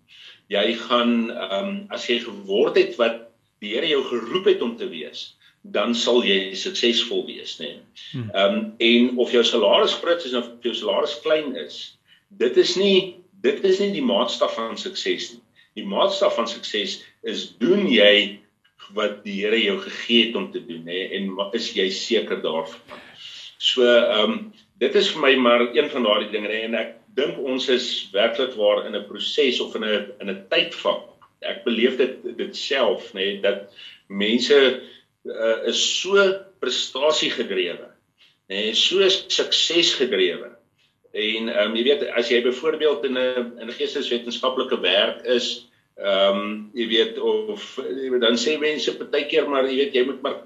[0.53, 3.23] Jy gaan ehm um, as jy geword het wat
[3.65, 5.33] die Here jou geroep het om te wees,
[5.65, 7.79] dan sal jy suksesvol wees, nê.
[8.13, 8.29] Hmm.
[8.35, 11.97] Ehm um, en of jou salaris groot is of jou salaris klein is,
[12.29, 15.43] dit is nie dit is nie die maatstaf van sukses nie.
[15.81, 18.41] Die maatstaf van sukses is doen jy
[18.95, 23.01] wat die Here jou gegee het om te doen, nê, en is jy seker daarvan?
[23.59, 24.53] So ehm um,
[24.83, 28.57] dit is vir my maar een van daardie dinge en ek dink ons is werklik
[28.59, 31.05] waar in 'n proses of in 'n in 'n tydvak.
[31.43, 33.71] Ek beleef dit dit self nê dat
[34.09, 34.59] mense
[35.25, 36.19] uh, is so
[36.61, 37.89] prestasiegedrewe.
[38.51, 40.51] Nê, nee, so suksesgedrewe.
[41.15, 46.39] En ehm um, jy weet as jy byvoorbeeld in 'n in geesteswetenskaplike werk is, Ehm
[46.39, 47.65] um, jy weet of
[48.19, 50.41] dan sê mense partykeer maar jy weet jy moet maar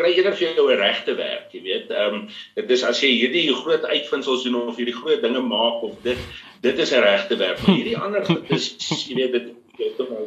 [0.00, 1.90] kry eerder vir jou 'n regte werk, jy weet.
[1.90, 2.24] Ehm um,
[2.56, 6.18] dit is as jy hierdie groot uitvindsels doen of hierdie groot dinge maak of dit
[6.66, 7.62] dit is 'n regte werk.
[7.62, 8.74] Maar hierdie ander is
[9.06, 10.26] jy weet dit jy het nou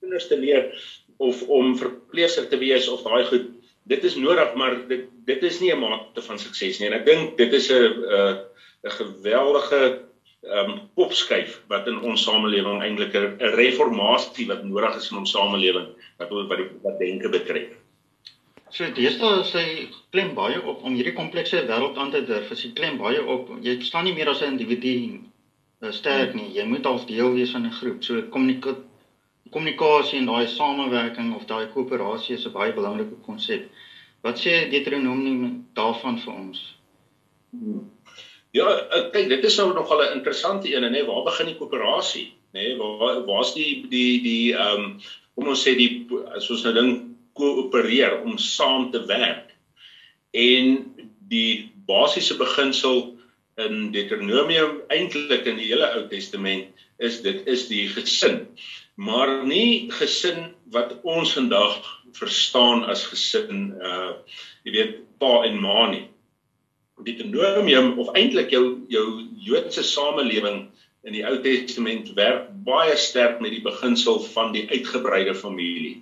[0.00, 0.70] kinders te leer
[1.16, 3.50] of om verpleeser te wees of daai goed.
[3.82, 6.86] Dit is nodig, maar dit dit is nie 'n mate van sukses nie.
[6.86, 8.38] En ek dink dit is 'n 'n
[8.84, 10.06] 'n geweldige
[10.44, 15.30] ehm um, opskuif wat in ons samelewing eintlik 'n reformatie wat nodig is in ons
[15.30, 17.70] samelewing wat wat die wat denke betref.
[18.70, 22.50] So deesdae is hy klem baie op om hierdie komplekse wêreld aan te durf.
[22.50, 25.20] As jy klem baie op, jy staan nie meer as 'n individu
[25.82, 26.50] uh, sterk nie.
[26.58, 28.04] Jy moet al deel wees van 'n groep.
[28.04, 28.82] So kommunikasie
[29.54, 33.70] kommunikasie en daai samewerking of daai koöperasie is 'n baie belangrike konsep.
[34.22, 36.76] Wat sê Deuteronomium daarvan vir ons?
[37.50, 37.93] Hmm.
[38.54, 42.28] Ja, eh, kyk, dit is nou nogal 'n interessante een, nê, waar begin die koöperasie,
[42.54, 42.76] nê?
[42.78, 45.00] Waar waar's die die die ehm um,
[45.34, 49.50] kom ons sê die as ons nou ding koöpereer om saam te werk.
[50.30, 50.94] En
[51.28, 53.18] die basiese beginsel
[53.56, 58.46] in Deuteronomium eintlik in die hele Ou Testament is dit is die gesin.
[58.94, 64.14] Maar nie gesin wat ons vandag verstaan as gesin uh
[64.62, 66.06] jy weet pa en ma nie
[67.02, 69.06] Deuteronomium of eintlik jou jou
[69.44, 70.68] Joodse samelewing
[71.04, 75.98] in die Ou Testament werk baie sterk met die beginsel van die uitgebreide familie.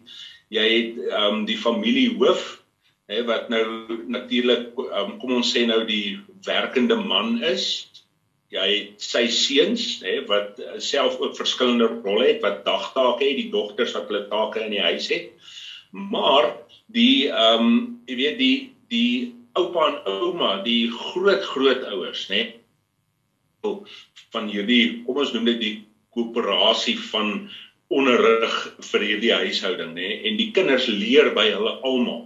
[0.52, 2.44] Jy het ehm um, die familiehoof
[3.10, 3.64] hè wat nou
[4.12, 7.88] natuurlik um, kom ons sê nou die werkende man is.
[8.52, 13.50] Jy het sy seuns hè wat self ook verskillende rolle het wat dagtake het, die
[13.52, 15.32] dogters wat hulle take in die huis het.
[15.90, 16.52] Maar
[16.92, 18.56] die ehm um, jy weet die
[18.92, 19.12] die
[19.58, 22.42] oupa en ouma, die groot grootouers, nê?
[24.32, 25.74] van hierdie, kom ons noem dit die
[26.14, 27.28] koöperasie van
[27.92, 28.54] onderrig
[28.88, 30.08] vir hierdie huishouding, nê?
[30.28, 32.24] En die kinders leer by hulle almal.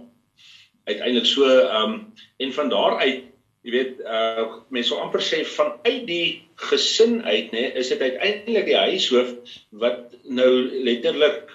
[0.87, 1.97] Uiteindelik so ehm um,
[2.41, 3.25] en van daar uit,
[3.67, 6.27] jy weet, uh mense sou amper sê vanuit die
[6.69, 9.33] gesin uit, nê, is dit uiteindelik die huishoof
[9.83, 10.49] wat nou
[10.87, 11.51] letterlik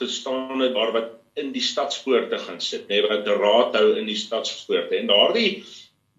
[0.00, 4.06] gestaan het waar wat in die stadspoorte gaan sit, nê, wat die raad hou in
[4.10, 4.96] die stadspoorte.
[4.98, 5.64] En daardie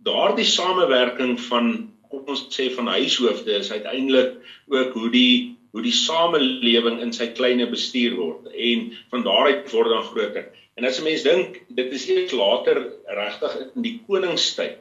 [0.02, 1.67] daardie samewerking van
[2.10, 4.39] kom ons sê van huishoofde is uiteindelik
[4.71, 9.93] ook hoe die hoe die samelewing in sy kleine bestuur word en van daaruit word
[9.93, 10.50] dan groter.
[10.76, 14.80] En as 'n mens dink, dit is eers later regtig in die koningstyd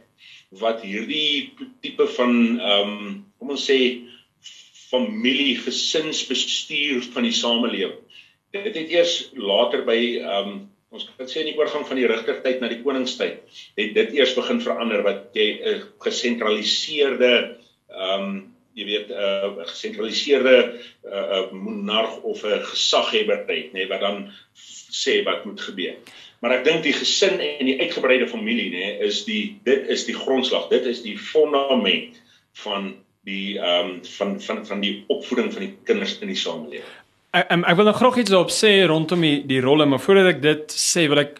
[0.58, 3.78] wat hierdie tipe van ehm um, kom ons sê
[4.90, 8.00] familie gesinsbestuur van die samelewing.
[8.50, 10.60] Dit het eers later by ehm um,
[10.90, 13.36] ons kan sê in die oorgang van die rigtertyd na die koningstyd
[13.78, 17.34] het dit eers begin verander wat jy 'n uh, gesentraliseerde
[17.88, 18.32] ehm um,
[18.74, 24.00] jy weet 'n uh, gesentraliseerde 'n uh, monarg of 'n gesaghebber het, nê, nee, wat
[24.00, 24.32] dan
[24.90, 25.94] sê wat moet gebeur.
[26.40, 30.16] Maar ek dink die gesin en die uitgebreide familie nê is die dit is die
[30.16, 30.68] grondslag.
[30.68, 32.18] Dit is die fondament
[32.64, 32.96] van
[33.28, 36.96] die ehm um, van van van die opvoeding van die kinders in die samelewing.
[37.30, 40.32] Ek um, ek wil nog graag iets daarop sê rondom die die rolle, maar voordat
[40.32, 41.36] ek dit sê wil ek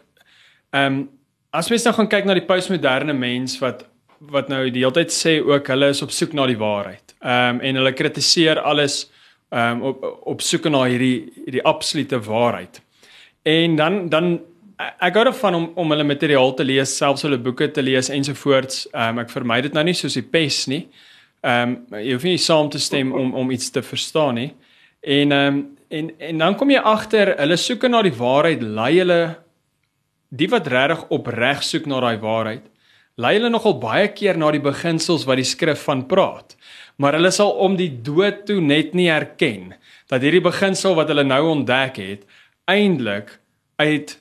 [0.71, 1.01] ehm um,
[1.51, 3.83] as mens nou gaan kyk na die postmoderne mens wat
[4.31, 7.17] wat nou die hele tyd sê ook hulle is op soek na die waarheid.
[7.19, 9.01] Ehm um, en hulle kritiseer alles
[9.51, 12.79] ehm um, op op soek na hierdie hierdie absolute waarheid.
[13.43, 14.31] En dan dan
[14.79, 18.87] ek gou daarvan om om hulle materiaal te lees, selfs hulle boeke te lees ensovoorts.
[18.93, 20.85] Ehm um, ek vermy dit nou nie soos die pes nie.
[21.43, 24.51] Ehm um, jy hoef nie saam te stem om om iets te verstaan nie.
[25.03, 28.93] En ehm um, en en dan kom jy agter hulle soek na die waarheid, lei
[28.99, 29.21] hulle
[30.31, 32.69] die wat regtig opreg soek na daai waarheid.
[33.21, 36.55] Lei hulle nogal baie keer na die beginsels wat die skrif van praat.
[37.01, 39.75] Maar hulle sal om die dood toe net nie erken
[40.11, 42.27] dat hierdie beginsel wat hulle nou ontdek het
[42.71, 43.37] eintlik
[43.81, 44.17] uit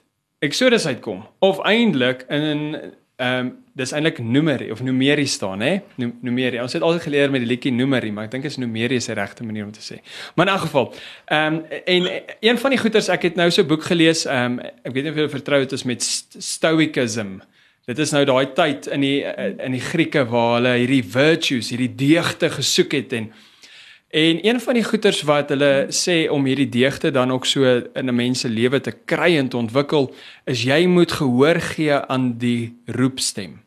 [0.46, 5.78] Exodus uitkom of eintlik in ehm um, dis eintlik numerie of numerie staan hè?
[5.96, 9.08] Numerie ons het altyd geleer met die liedjie numerie maar ek dink is numerie is
[9.08, 10.00] die regte manier om te sê.
[10.36, 10.90] Maar in elk geval
[11.26, 14.60] ehm um, en een van die goeters ek het nou so 'n boek gelees ehm
[14.60, 17.40] um, ek weet nie of jy vertrou het is met stoicism
[17.90, 19.20] dit is nou daai tyd in die
[19.66, 23.32] in die Grieke waar hulle hierdie virtues hierdie deugte gesoek het en
[24.10, 27.62] En een van die goeters wat hulle sê om hierdie deugte dan ook so
[27.94, 30.14] in 'n mens se lewe te kry en te ontwikkel,
[30.46, 33.62] is jy moet gehoor gee aan die roepstem.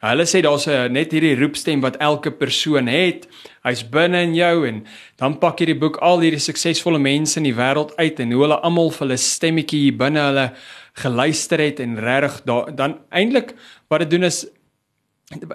[0.00, 3.28] Hulle sê daar's net hierdie roepstem wat elke persoon het.
[3.62, 7.46] Hy's binne in jou en dan pak jy die boek al hierdie suksesvolle mense in
[7.48, 10.52] die wêreld uit en hoe hulle almal vir hulle stemmetjie hier binne hulle
[10.94, 12.42] geluister het en regtig
[12.74, 13.54] dan eintlik
[13.88, 14.46] wat dit doen is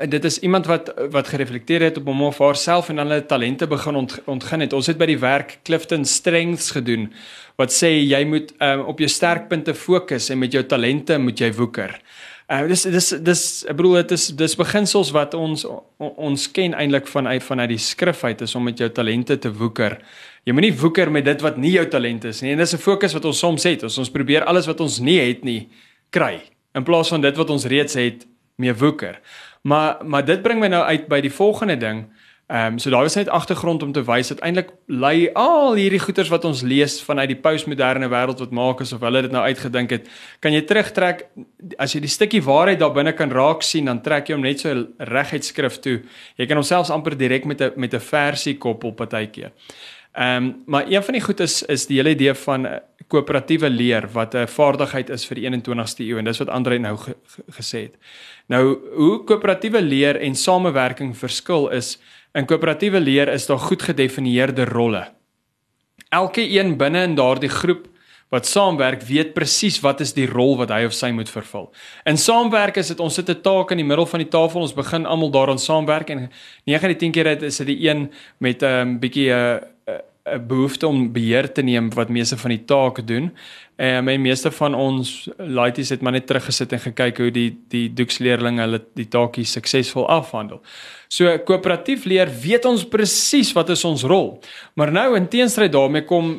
[0.09, 3.95] dit is iemand wat wat gereflekteer het op hom of haarself en hulle talente begin
[3.95, 4.73] ont, ontgin het.
[4.73, 7.11] Ons het by die werk Clifton Strengths gedoen
[7.59, 11.51] wat sê jy moet um, op jou sterkpunte fokus en met jou talente moet jy
[11.53, 11.93] woeker.
[12.49, 15.67] Uh, dis dis dis ek bedoel dit is dis beginsels wat ons
[15.99, 19.99] ons ken eintlik vanuit vanuit die skrif uit is om met jou talente te woeker.
[20.49, 22.55] Jy moenie woeker met dit wat nie jou talent is nie.
[22.55, 23.83] En dis 'n fokus wat ons soms het.
[23.83, 25.69] Ons ons probeer alles wat ons nie het nie
[26.09, 26.41] kry
[26.73, 28.25] in plaas van dit wat ons reeds het
[28.57, 29.19] mee woeker.
[29.61, 32.07] Maar maar dit bring my nou uit by die volgende ding.
[32.49, 35.99] Ehm um, so daar is net agtergrond om te wys dat eintlik lei al hierdie
[35.99, 39.93] goeters wat ons lees vanuit die postmoderne wêreld wat maak asof hulle dit nou uitgedink
[39.93, 40.07] het,
[40.41, 41.27] kan jy terugtrek
[41.77, 44.65] as jy die stukkie waarheid daar binne kan raak sien, dan trek jy hom net
[44.65, 45.99] so reguit skrif toe.
[46.41, 49.51] Jy kan homself amper direk met 'n met 'n versie koppel partykeer.
[50.19, 52.67] Ehm um, maar een van die goed is is die hele idee van
[53.07, 56.97] koöperatiewe leer wat 'n vaardigheid is vir die 21ste eeu en dis wat Andre nou
[56.97, 57.95] ge, ge, gesê het.
[58.47, 61.97] Nou hoe koöperatiewe leer en samewerking verskil is
[62.33, 65.07] in koöperatiewe leer is daar goed gedefinieerde rolle.
[66.09, 67.87] Elke een binne in daardie groep
[68.29, 71.71] wat saamwerk weet presies wat is die rol wat hy of sy moet vervul.
[72.05, 74.73] In saamwerk is dit ons sit 'n taak in die middel van die tafel, ons
[74.73, 76.29] begin almal daaraan saamwerk en
[76.65, 79.59] 9 uit die 10 keer is dit die een met 'n um, bietjie 'n uh,
[80.33, 83.31] 'n behoefte om beheer te neem wat meeste van die take doen.
[83.75, 87.93] En my meeste van ons laities het maar net teruggesit en gekyk hoe die die
[87.93, 90.61] doeksleerlinge hulle die taakie suksesvol afhandel.
[91.09, 94.27] So koöperatief leer weet ons presies wat is ons rol.
[94.77, 96.35] Maar nou in teenstryd daarmee kom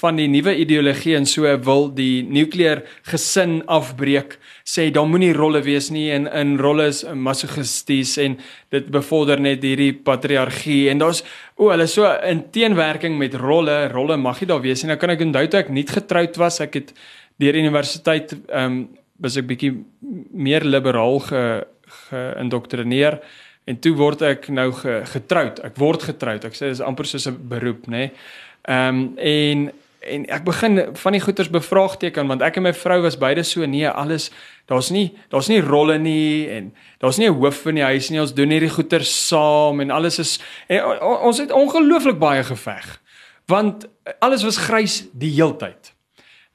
[0.00, 4.34] van die nuwe ideologie en so wil die nukleêr gesin afbreek.
[4.66, 8.34] Sê daar moenie rolle wees nie en in rolle is masochisties en
[8.74, 10.88] dit bevorder net hierdie patriargie.
[10.90, 11.22] En daar's
[11.54, 14.90] o hulle so in teenwerking met rolle rolle mag nie daar wees nie.
[14.90, 16.94] Nou kan ek onthou toe ek nie getroud was ek het
[17.38, 18.86] deur universiteit ehm um,
[19.18, 19.72] was ek bietjie
[20.30, 21.40] meer liberaal ge
[22.10, 23.16] geïndoktrineer
[23.68, 25.60] en toe word ek nou ge, getroud.
[25.66, 26.46] Ek word getroud.
[26.48, 28.08] Ek sê dis amper soos 'n beroep, nê.
[28.08, 28.10] Nee.
[28.68, 33.00] Ehm um, en en ek begin van die goeters bevraagteken want ek en my vrou
[33.02, 34.28] was beide so nee, alles
[34.70, 36.70] daar's nie daar's nie rolle nie en
[37.02, 38.20] daar's nie 'n hoof in die huis nie.
[38.20, 43.00] Ons doen hierdie goeters saam en alles is en ons het ongelooflik baie geveg.
[43.46, 43.88] Want
[44.20, 45.92] alles was grys die heeltyd.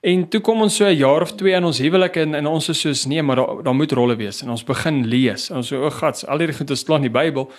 [0.04, 2.70] En toe kom ons so 'n jaar of 2 in ons huwelik en en ons
[2.70, 5.50] is soos nee, maar daar daar moet rolle wees en ons begin lees.
[5.50, 7.52] Ons so o, gats, al hierdie goed is staan in die Bybel.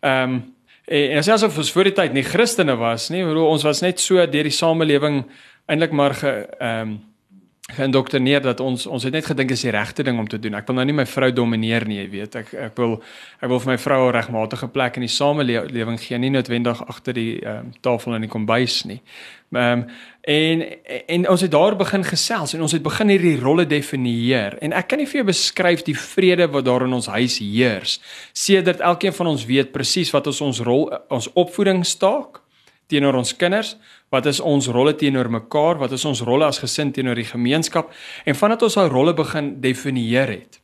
[0.00, 3.46] Ehm um, en, en selfs of ons voor die tyd nie Christene was nie, bedoel
[3.46, 5.24] ons was net so deur die samelewing
[5.66, 7.11] eintlik maar ge ehm um,
[7.70, 10.56] geïndoktrineer dat ons ons het net gedink is die regte ding om te doen.
[10.58, 12.34] Ek wil nou nie my vrou domineer nie, jy weet.
[12.40, 12.96] Ek ek wil
[13.38, 17.14] ek wil vir my vrou 'n regmatige plek in die samelewing gee, nie noodwendig agter
[17.14, 19.00] die ehm um, tafel in die kombuis nie.
[19.54, 19.86] Ehm um,
[20.22, 20.64] en
[21.06, 24.88] en ons het daar begin gesels en ons het begin hierdie rolle definieer en ek
[24.88, 28.00] kan nie vir jou beskryf die vrede wat daar in ons huis heers.
[28.32, 32.41] Sedert elkeen van ons weet presies wat ons ons rol ons opvoedingstaak
[32.92, 33.74] teenoor ons kinders,
[34.12, 37.92] wat is ons rolle teenoor mekaar, wat is ons rolle as gesin teenoor die gemeenskap
[38.28, 40.62] en vandat ons daai rolle begin definieer het.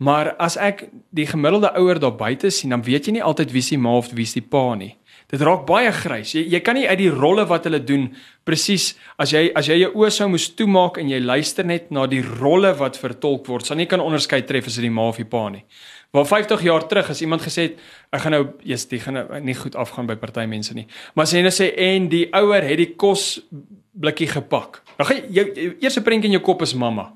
[0.00, 3.62] Maar as ek die gemiddelde ouer daar buite sien, dan weet jy nie altyd wie
[3.62, 4.94] se ma of wie se pa nie.
[5.30, 6.32] Dit raak baie grys.
[6.34, 8.08] Jy jy kan nie uit die rolle wat hulle doen
[8.48, 12.06] presies as jy as jy jou oë sou moes toemaak en jy luister net na
[12.10, 15.20] die rolle wat vertolk word, sal nie kan onderskei tref as dit die ma of
[15.20, 15.62] die pa nie.
[16.10, 17.76] Waar 50 jaar terug as iemand gesê het
[18.10, 20.86] ek gaan nou eers die gaan nou nie goed afgaan by party mense nie.
[21.14, 23.40] Maar as jy nou sê en die ouer het die kos
[24.00, 24.82] blikkie gepak.
[24.96, 27.12] Dan gaan jy jou eerste prentjie in jou kop is mamma.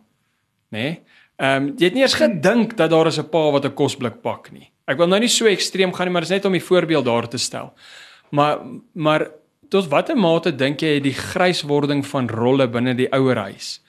[0.70, 0.78] Né?
[0.78, 0.94] Nee?
[1.42, 4.22] Ehm um, jy het nie eens gedink dat daar is 'n pa wat 'n kosblik
[4.22, 4.70] pak nie.
[4.87, 7.04] Ek wil nou nie so ekstreem gaan nie, maar dit is net om die voorbeeld
[7.04, 7.72] daar te stel.
[8.30, 8.59] Maar
[8.92, 9.30] maar
[9.68, 13.80] tot watter mate dink jy die gryswording van rolle binne die ouerhuis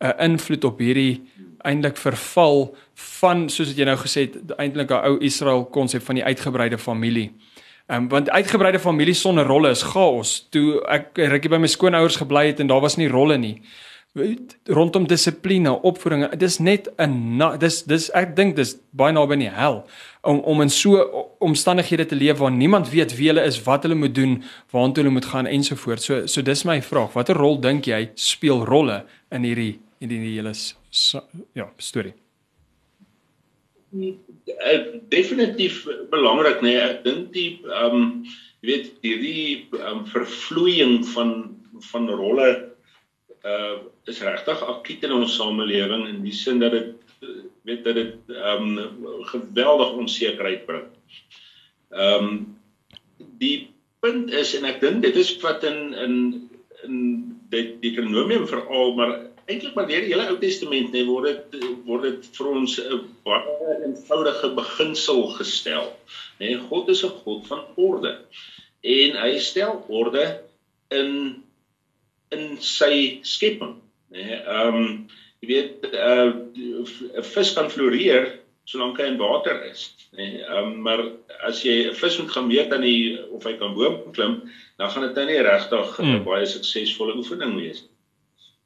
[0.00, 1.22] 'n invloed op hierdie
[1.64, 2.76] eintlik verval
[3.18, 6.78] van soos wat jy nou gesê het eintlik 'n ou Israel konsep van die uitgebreide
[6.78, 7.32] familie.
[7.86, 10.46] Ehm um, want uitgebreide familie sonder rolle is chaos.
[10.50, 13.60] Toe ek rukkie by my skoonouers gebly het en daar was nie rolle nie.
[14.64, 19.50] Rondom dissipline, opvoeding, dis net 'n dis dis ek dink dis baie naby aan die
[19.50, 19.84] hel
[20.22, 20.96] om om in so
[21.38, 25.12] omstandighede te leef waar niemand weet wie hulle is, wat hulle moet doen, waartoe hulle
[25.12, 26.04] moet gaan ensovoorts.
[26.04, 27.12] So so dis my vraag.
[27.12, 30.54] Watter rol dink jy speel rolle in hierdie in die hele
[31.58, 32.14] ja, storie.
[35.10, 36.74] Definitief belangrik nê.
[36.74, 36.82] Nee.
[36.82, 38.08] Ek dink die ehm um,
[38.64, 41.34] jy weet hierdie um, vervloeiing van
[41.90, 42.48] van rolle
[43.44, 43.76] uh
[44.08, 47.28] is regtig akut in ons samelewing in die sin dat dit
[47.68, 50.88] weet dat dit ehm um, geweldig onsekerheid bring.
[51.92, 52.34] Ehm um,
[53.38, 53.70] die
[54.04, 56.16] punt is en ek dink dit is wat in in
[56.84, 56.98] in
[57.52, 59.14] die Deuteronomium veral maar
[59.46, 63.00] eintlik maar deur die hele Ou Testament nê word dit word dit vir ons 'n
[63.26, 65.90] baie eenvoudige beginsel gestel.
[66.40, 68.14] Nê God is 'n God van orde.
[68.82, 70.24] En hy stel orde
[70.90, 71.42] in
[72.30, 73.76] in sy skepping.
[74.14, 75.06] Nê ehm um,
[75.40, 78.32] jy weet uh, 'n uh, vis kan floreer
[78.64, 79.90] solank hy in water is.
[80.16, 81.04] Nê ehm um, maar
[81.48, 84.40] as jy 'n vis moet gaan meet aan die of hy kan boom klim,
[84.78, 86.24] dan gaan dit nou nie regtig 'n hmm.
[86.24, 87.93] baie suksesvolle oefening wees nie.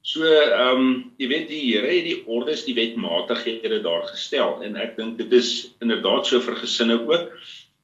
[0.08, 4.78] So ehm um, jy weet die Here het die ordes, die wetmatighede daar gestel en
[4.80, 5.50] ek dink dit is
[5.84, 7.34] inderdaad so vir gesinne ook.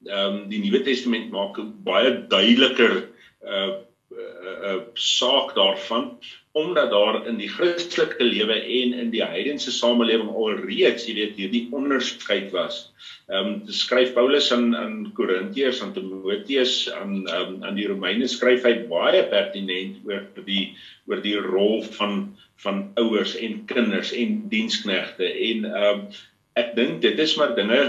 [0.09, 3.05] Ehm um, die Nuwe Testament maak baie duideliker 'n
[3.45, 6.15] uh, 'n uh, uh, saak daarvan
[6.55, 11.64] omdat daar in die Christelike lewe en in die heidense samelewing alreeds, jy weet, hierdie
[11.75, 12.93] onderskeid was.
[13.27, 18.62] Ehm um, skryf Paulus aan aan Korintiërs, aan Timoteus, aan um, aan die Romeine skryf
[18.69, 20.77] hy baie pertinent oor die
[21.11, 26.07] oor die rol van van ouers en kinders en diensknegte en ehm um,
[26.55, 27.81] ek dink dit is maar dinge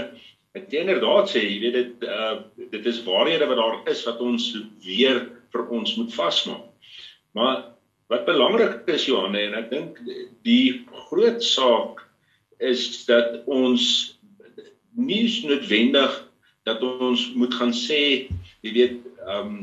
[0.58, 2.34] ek inderdaad sê jy weet dit uh,
[2.74, 4.50] dit is waarhede wat daar is wat ons
[4.82, 5.22] weer
[5.54, 6.66] vir ons moet vasmaak.
[7.36, 7.75] Maar
[8.12, 9.96] Wat belangrik is Johanne en ek dink
[10.46, 12.04] die groot saak
[12.62, 13.86] is dat ons
[14.96, 16.14] nie noodwendig
[16.66, 18.02] dat ons moet gaan sê
[18.62, 19.56] jy weet ehm um,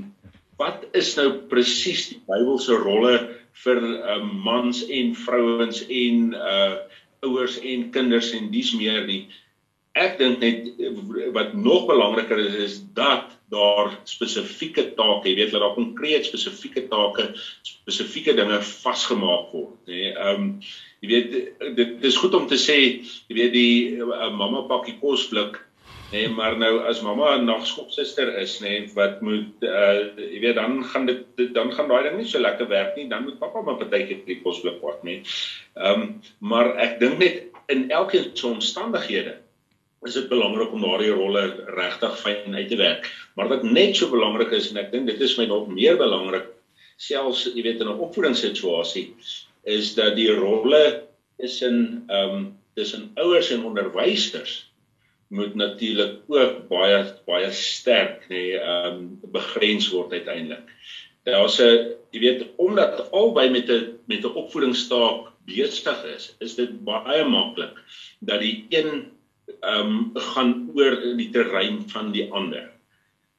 [0.61, 3.15] wat is nou presies die Bybelse rolle
[3.63, 3.79] vir
[4.13, 6.75] um, mans en vrouens en uh
[7.23, 9.21] ouers en kinders en dis meer nie.
[9.95, 10.65] Ek dink net
[11.35, 16.87] wat nog belangriker is is dat daar spesifieke take, jy weet dat daar konkreet spesifieke
[16.91, 17.29] take,
[17.67, 20.09] spesifieke dinge vasgemaak word, nê.
[20.13, 20.49] Ehm um,
[21.03, 21.33] jy weet
[21.75, 22.79] dit is goed om te sê,
[23.27, 25.57] jy weet die uh, mamma pakkie kosblik,
[26.13, 30.83] nê, maar nou as mamma 'n nagskopsuster is, nê, wat moet uh jy weet dan
[30.93, 33.81] gaan dit dan gaan daai ding nie so lekker werk nie, dan moet pappa maar
[33.81, 35.21] partykeer die kosblik pak, nê.
[35.75, 39.42] Ehm um, maar ek dink net in elke omstandighede
[40.07, 41.43] is dit belangrik om daardie rolle
[41.77, 43.07] regtig fyn uit te werk.
[43.35, 46.51] Maar wat net so belangrik is en ek dink dit is my nog meer belangrik
[46.97, 49.07] selfs jy weet in 'n opvoedingssituasie
[49.63, 51.07] is dat die rolle
[51.39, 52.43] is in ehm um,
[52.75, 54.53] tussen ouers en onderwysers
[55.27, 60.69] moet natuurlik ook baie baie sterk nê ehm um, begrens word uiteindelik.
[61.23, 66.83] Daar's 'n jy weet omdat albei met 'n met 'n opvoedingstaak besig is, is dit
[66.83, 67.75] baie maklik
[68.19, 69.11] dat die een
[69.61, 72.69] ehm um, gaan oor die terrein van die ander.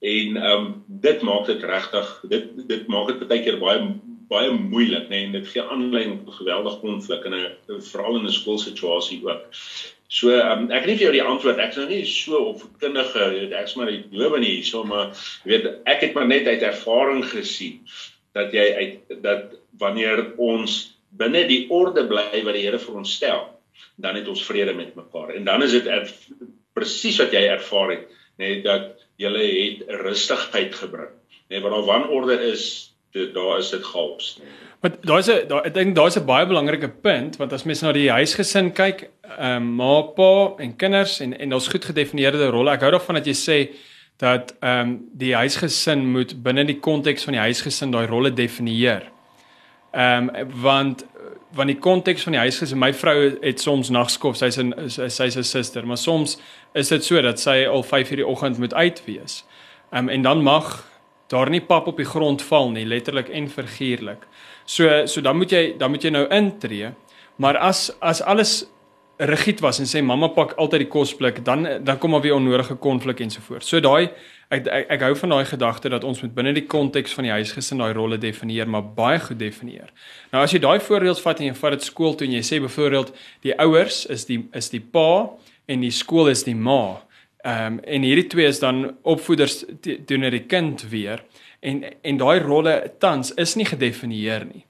[0.00, 3.80] En ehm um, dit maak dit regtig dit dit maak dit baie keer baie
[4.28, 8.26] baie moeilik, nê, nee, en dit gee aanleiding tot geweldige konflik in 'n veral in
[8.26, 9.42] 'n skoolsituasie ook.
[10.08, 11.58] So um, ek het nie vir jou die antwoord.
[11.58, 15.10] Ek's nou nie so opkundige, ek's maar die dowe nie hierso, maar
[15.44, 17.80] weet ek het maar net uit ervaring gesien
[18.32, 23.14] dat jy uit dat wanneer ons binne die orde bly wat die Here vir ons
[23.14, 23.46] stel,
[23.96, 25.34] dan het ons vrede met mekaar.
[25.34, 25.88] En dan is dit
[26.72, 28.08] presies wat jy ervaar het,
[28.38, 31.14] nê, nee, dat jy het rustigheid gebring.
[31.48, 34.40] Nê, nee, want daar wanorde is daar is dit chaos.
[34.80, 37.92] Maar daar's 'n daar ek dink daar's 'n baie belangrike punt want as mens na
[37.92, 42.70] die huisgesin kyk, ehm um, ma, pa en kinders en en daar's goed gedefinieerde rolle.
[42.70, 43.74] Ek hou daarvan dat jy sê
[44.16, 49.13] dat ehm um, die huisgesin moet binne die konteks van die huisgesin daai rolle definieer.
[49.94, 51.04] Ehm um, want
[51.54, 55.44] want die konteks van die huisgesin, my vrou het soms nagskof, sy's 'n sy's 'n
[55.44, 56.38] suster, maar soms
[56.74, 59.44] is dit so dat sy al 5:00 in die oggend moet uit wees.
[59.92, 60.90] Ehm um, en dan mag
[61.28, 64.26] daar nie pap op die grond val nie letterlik en figuurlik.
[64.64, 66.92] So so dan moet jy dan moet jy nou intree.
[67.36, 68.66] Maar as as alles
[69.16, 72.74] rigied was en sê mamma pak altyd die kosblik, dan dan kom maar weer onnodige
[72.74, 73.68] konflik ensovoorts.
[73.68, 74.10] So daai
[74.50, 77.32] ek, ek ek hou van daai gedagte dat ons moet binne die konteks van die
[77.34, 79.92] huisgesin daai rolle definieer, maar baie goed definieer.
[80.32, 82.60] Nou as jy daai voorbeeld vat en jy vat dit skool toe en jy sê
[82.64, 83.14] byvoorbeeld
[83.46, 85.30] die ouers is die is die pa
[85.70, 87.00] en die skool is die ma.
[87.44, 91.22] Ehm um, en hierdie twee is dan opvoeders teenoor die kind weer
[91.62, 94.64] en en daai rolle tans is nie gedefinieer nie.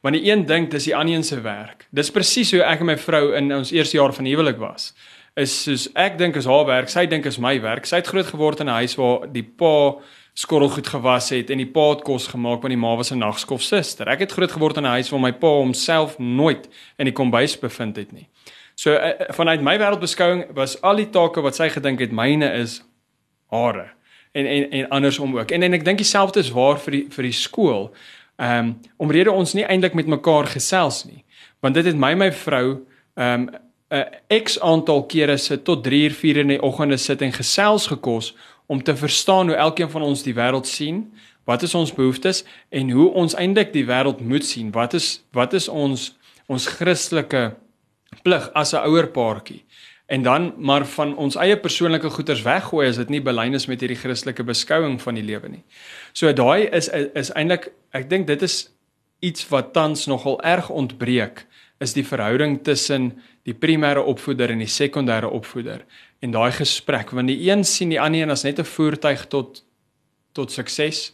[0.00, 1.86] Want die een dink dis die ander een se werk.
[1.90, 4.94] Dis presies hoe ek en my vrou in ons eerste jaar van huwelik was.
[5.36, 7.86] Is soos ek dink is haar werk, sy dink is my werk.
[7.86, 10.00] Sy het groot geword in 'n huis waar die pa
[10.34, 13.62] skorrelgoed gewas het en die pa het kos gemaak want die ma was 'n nagskof
[13.62, 14.08] suster.
[14.08, 17.58] Ek het groot geword in 'n huis waar my pa homself nooit in die kombuis
[17.58, 18.28] bevind het nie.
[18.74, 22.82] So uh, vanuit my wêreldbeskouing was al die take wat sy gedink het myne is
[23.50, 23.90] hare
[24.32, 25.50] en en en andersom ook.
[25.50, 27.90] En en ek dink dieselfde is waar vir die vir die skool.
[28.40, 31.24] Ehm um, omrede ons nie eintlik met mekaar gesels nie.
[31.60, 32.80] Want dit het my my vrou
[33.14, 33.50] ehm um,
[33.90, 34.04] 'n
[34.44, 38.36] x aantal kere sit tot 3 uur 4 in die oggende sit en gesels gekos
[38.66, 41.12] om te verstaan hoe elkeen van ons die wêreld sien,
[41.44, 44.70] wat is ons behoeftes en hoe ons eintlik die wêreld moet sien.
[44.70, 46.16] Wat is wat is ons
[46.46, 47.56] ons Christelike
[48.22, 49.64] plig as 'n ouer paartjie
[50.10, 53.82] en dan maar van ons eie persoonlike goeders weggooi as dit nie belyn is met
[53.82, 55.62] hierdie Christelike beskouing van die lewe nie.
[56.12, 58.64] So daai is is eintlik ek dink dit is
[59.22, 61.44] iets wat tans nogal erg ontbreek
[61.78, 63.12] is die verhouding tussen
[63.46, 65.84] die primêre opvoeder en die sekondêre opvoeder
[66.20, 69.62] en daai gesprek want die een sien die ander een as net 'n voertuig tot
[70.34, 71.12] tot sukses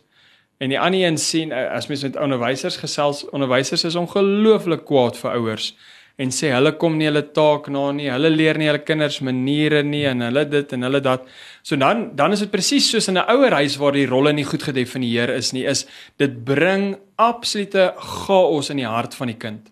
[0.59, 5.31] en die ander een sien as mens met onderwysers gesels onderwysers is ongelooflik kwaad vir
[5.37, 5.75] ouers
[6.19, 9.83] en sê hulle kom nie hulle taak na nie, hulle leer nie hulle kinders maniere
[9.85, 11.27] nie en hulle dit en hulle dat.
[11.63, 14.45] So dan dan is dit presies soos in 'n ouer huis waar die rolle nie
[14.45, 15.87] goed gedefinieer is nie, is
[16.19, 19.71] dit bring absolute chaos in die hart van die kind.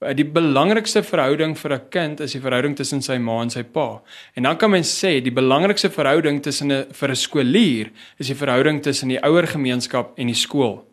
[0.00, 4.00] Die belangrikste verhouding vir 'n kind is die verhouding tussen sy ma en sy pa.
[4.36, 8.34] En dan kan mens sê die belangrikste verhouding tussen 'n vir 'n skoolier is die
[8.34, 10.89] verhouding tussen die ouer gemeenskap en die skool.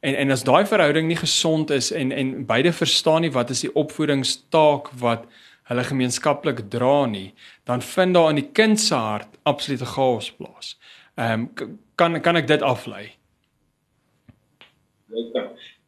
[0.00, 3.64] En en as daai verhouding nie gesond is en en beide verstaan nie wat is
[3.66, 5.26] die opvoedingstaak wat
[5.68, 7.34] hulle gemeenskaplik dra nie,
[7.68, 10.76] dan vind daar in die kind se hart absolute chaos plaas.
[11.18, 13.10] Ehm um, kan kan ek dit aflei?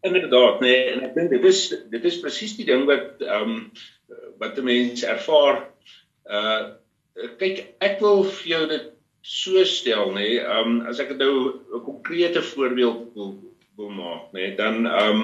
[0.01, 3.59] Inderdaad, nee, en ek dink dit is dit is presies die ding wat ehm um,
[4.43, 5.69] wat 'n mens ervaar.
[6.27, 6.75] Uh
[7.39, 8.91] kyk, ek wil vir jou dit
[9.21, 13.50] so stel, nê, nee, ehm um, as ek nou 'n konkrete voorbeeld wil
[13.81, 15.23] wil maak, nê, nee, dan ehm um,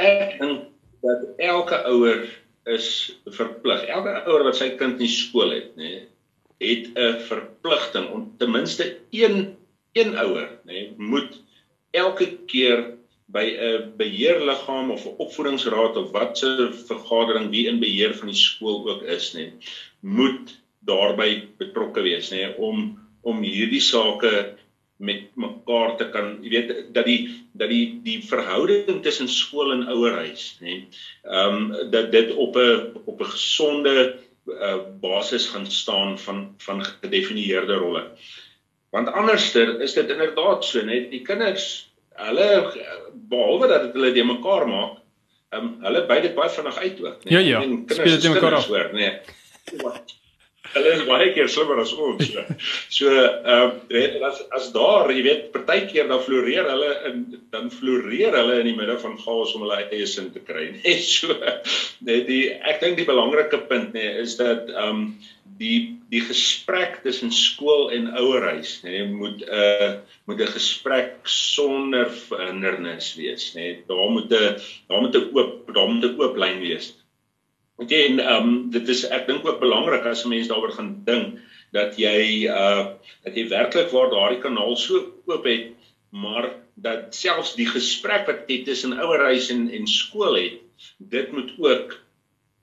[0.00, 0.68] ek dink
[1.04, 2.22] dat elke ouer
[2.70, 2.88] is
[3.36, 3.84] verplig.
[3.90, 6.08] Elke ouer wat sy kind in skool het, nê, nee,
[6.62, 9.56] het 'n verpligting om ten minste een
[9.98, 11.40] een ouer, nê, nee, moet
[11.92, 12.94] elke keer
[13.32, 18.36] by 'n beheerliggaam of 'n opvoedingsraad of wat se vergadering wie in beheer van die
[18.38, 19.52] skool ook is, nê, nee,
[20.00, 24.54] moet daarbey betrokke wees, nê, nee, om om hierdie sake
[25.02, 27.20] met mekaar te kan jy weet dat die
[27.58, 30.76] dat die die verhouding tussen skool en ouerhuis nê
[31.26, 33.96] ehm um, dat dit op 'n op 'n gesonde
[34.46, 38.04] uh, basis gaan staan van van gedefinieerde rolle.
[38.90, 42.48] Want anderster is dit inderdaad so net die kinders hulle
[43.12, 44.98] behalwe dat dit hulle de mekaar maak
[45.52, 47.30] ehm um, hulle by dit baie vinnig uit ook nê.
[47.30, 47.60] Ja ja.
[47.86, 48.68] Speel dit mekaar af.
[48.92, 49.12] Nê.
[50.72, 52.30] Hulle is baie keer slimmer as ons.
[52.92, 57.20] So, ehm uh, as as daar, jy weet, partykeer dan floreer hulle in
[57.54, 60.70] dan floreer hulle in die midde van chaos om hulle eie sin te kry.
[60.78, 61.36] Net so.
[62.08, 65.06] Net die ek dink die belangrike punt nê nee, is dat ehm um,
[65.62, 69.90] die die gesprek tussen skool en ouerhuis nê nee, moet 'n uh,
[70.26, 73.84] moet 'n gesprek sonder hindernis wees nê nee.
[73.88, 74.56] daar moet 'n
[74.88, 76.92] daar moet 'n oop daar moet 'n oop lyn wees
[77.88, 81.38] Jy en ehm um, dit is ek dink ook belangrik as mense daaroor gaan dink
[81.72, 85.72] dat jy uh dat jy werklik waar daardie kanaal so oop het
[86.10, 90.60] maar dat selfs die gesprek wat jy tussen ouerhuis en en skool het
[90.98, 91.98] dit moet ook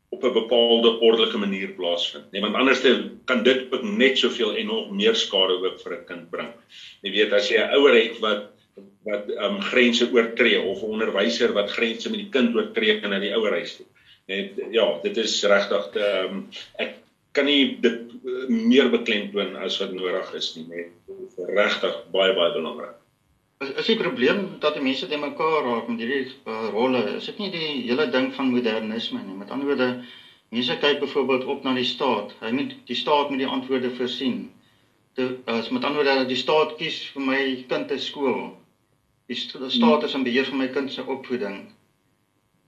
[0.09, 2.32] op 'n bepaalde ordelike manier plaasvind.
[2.32, 2.82] Nee, want anders
[3.26, 6.53] kan dit ook net soveel en nog meer skade ook vir 'n kind bring.
[7.01, 8.43] Jy weet as jy 'n ouer het wat
[9.03, 13.22] wat ehm um, grense oortree of 'n onderwyser wat grense met die kind oortree in
[13.22, 13.86] die ouerhuis toe.
[14.30, 16.42] Net ja, dit is regtig ehm um,
[16.78, 16.98] ek
[17.38, 18.10] kan nie dit
[18.50, 22.98] meer beklemtoon as wat nodig is nie, net regtig baie baie belangrik.
[23.64, 27.02] Is, is die probleem dat die mense te mekaar raak met hierdie uh, rolle?
[27.18, 29.36] Is dit nie die hele ding van modernisme nie?
[29.40, 29.90] Met ander woorde,
[30.56, 32.32] mense kyk byvoorbeeld op na die staat.
[32.44, 34.46] Hy moet die staat met die antwoorde voorsien.
[35.52, 38.54] As met ander woorde die staat kies vir my kind te skool.
[39.30, 41.60] Die staat is in beheer van my kind se opvoeding.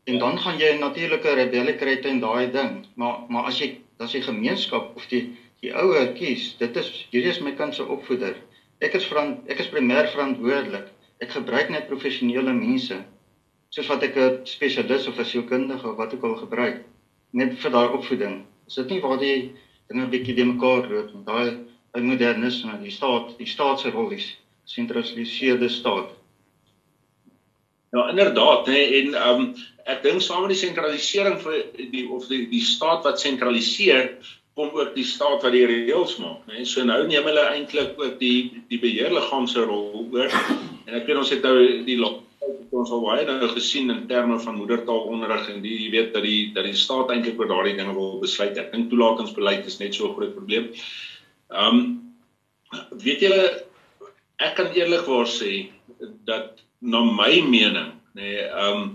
[0.05, 2.85] En dan gaan jy 'n natuurlike rebellie kry teen daai ding.
[2.95, 7.29] Maar maar as jy as jy gemeenskap of die die ouer kies, dit is hierdie
[7.29, 8.35] is my kind se opvoeder
[8.81, 10.87] Ek is verant, ek is primêr verantwoordelik.
[11.21, 12.95] Ek gebruik net professionele mense
[13.71, 16.79] soos wat ek 'n spesialis of 'n sielkundige of wat ook al gebruik
[17.31, 18.41] net vir daai opvoeding.
[18.67, 19.53] Is dit nie waar die
[19.87, 21.49] dinge 'n bietjie de mekaar loop met daai
[21.93, 24.25] by modernisme, die staat, die staat se rol is
[24.65, 26.09] sentraliseerde staat.
[27.91, 29.47] Ja, inderdaad, hè, en ehm um,
[29.91, 31.55] ek dink saam met die sentralisering vir
[31.91, 34.13] die of die die staat wat sentraliseer
[34.55, 36.63] kom ook die staat wat die reëls maak, né?
[36.67, 40.31] So nou neem hulle eintlik ook die die beheerliggaam se rol oor.
[40.85, 41.55] En ek weet ons het nou
[41.87, 41.97] die
[42.71, 46.51] ons al baie nou gesien in terme van moedertaalonderrig en die jy weet dat die
[46.55, 48.55] dat die staat eintlik oor daardie dinge wil besluit.
[48.57, 50.71] Ek dink toelatingsbeleid is net so 'n groot probleem.
[51.51, 51.85] Ehm um,
[53.03, 53.45] weet julle
[54.39, 55.67] ek kan eerlikwaar sê
[56.25, 58.85] dat na my mening, nê, nee, ehm um,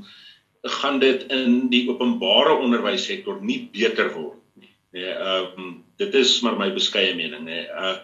[0.67, 4.41] gaan dit in die openbare onderwyssektor nie beter word
[4.97, 7.61] Nee, ehm um, dit is maar my beskeie mening, nê.
[7.61, 7.67] Nee.
[7.69, 7.99] Uh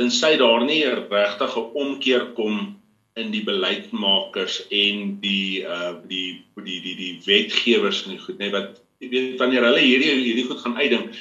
[0.00, 2.80] tensy daar nie 'n regtige omkeer kom
[3.14, 8.54] in die beleidsmakers en die uh die die die die wetgewers en goed, nê, nee,
[8.56, 11.14] wat jy weet wanneer hulle hierdie hierdie goed gaan uitdink,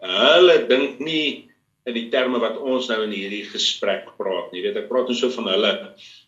[0.00, 1.50] hulle dink nie
[1.84, 4.64] in die terme wat ons nou in hierdie gesprek praat nie.
[4.64, 5.72] Weet ek praat nou so van hulle,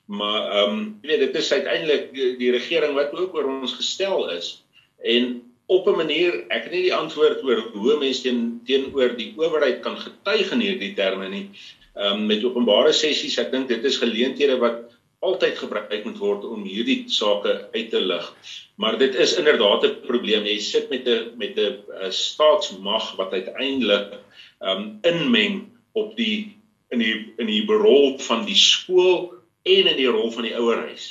[0.06, 3.74] maar ehm um, jy weet dit is uiteindelik die, die regering wat ook oor ons
[3.74, 4.62] gestel is
[5.02, 9.32] en op 'n manier ek het nie die antwoord oor hoe mense teen teenoor die
[9.36, 11.50] owerheid kan getuig in hierdie terme nie.
[11.96, 14.84] Ehm um, met openbare sessies, ek dink dit is geleenthede wat
[15.26, 18.26] altyd gebruik moet word om hierdie sake uit te lig.
[18.76, 20.44] Maar dit is inderdaad 'n probleem.
[20.44, 24.20] Jy sit met 'n met 'n staatsmag wat uiteindelik
[24.60, 26.54] ehm um, inmeng op die
[26.90, 29.34] in die in die rol van die skool
[29.66, 31.06] en in die rol van die ouerhuis.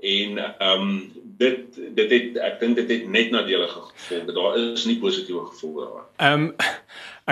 [0.00, 0.98] En ehm um,
[1.36, 4.32] dit dit het ek dink dit het net nadelige gevolge.
[4.32, 6.08] Daar is nie positiewe gevolge daaraan.
[6.16, 6.74] Ehm um,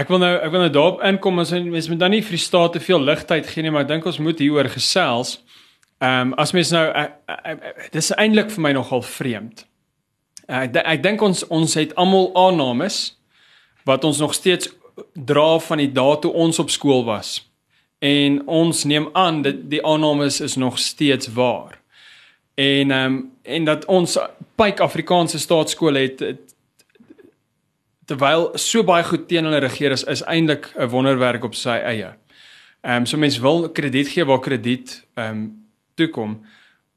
[0.01, 2.47] ek wil nou ek wil nou daarop inkom as mens moet dan nie vir die
[2.47, 5.39] staat te veel ligtheid gee nie, maar ek dink ons moet hieroor gesels.
[6.01, 6.87] Ehm um, as mens nou
[7.93, 9.67] dis eintlik vir my nogal vreemd.
[10.49, 13.15] Ek ek dink ons ons het almal aannames
[13.85, 14.73] wat ons nog steeds
[15.12, 17.43] dra van die dae toe ons op skool was.
[18.05, 21.80] En ons neem aan dat die aannames is nog steeds waar
[22.55, 24.18] en ehm um, en dat ons
[24.55, 26.55] Pyke Afrikaanse Staatskool het, het
[28.05, 32.14] terwyl so baie goed teen hulle regeer is is eintlik 'n wonderwerk op sy eie.
[32.80, 36.46] Ehm um, so mense wil krediet gee waar krediet ehm um, toe kom.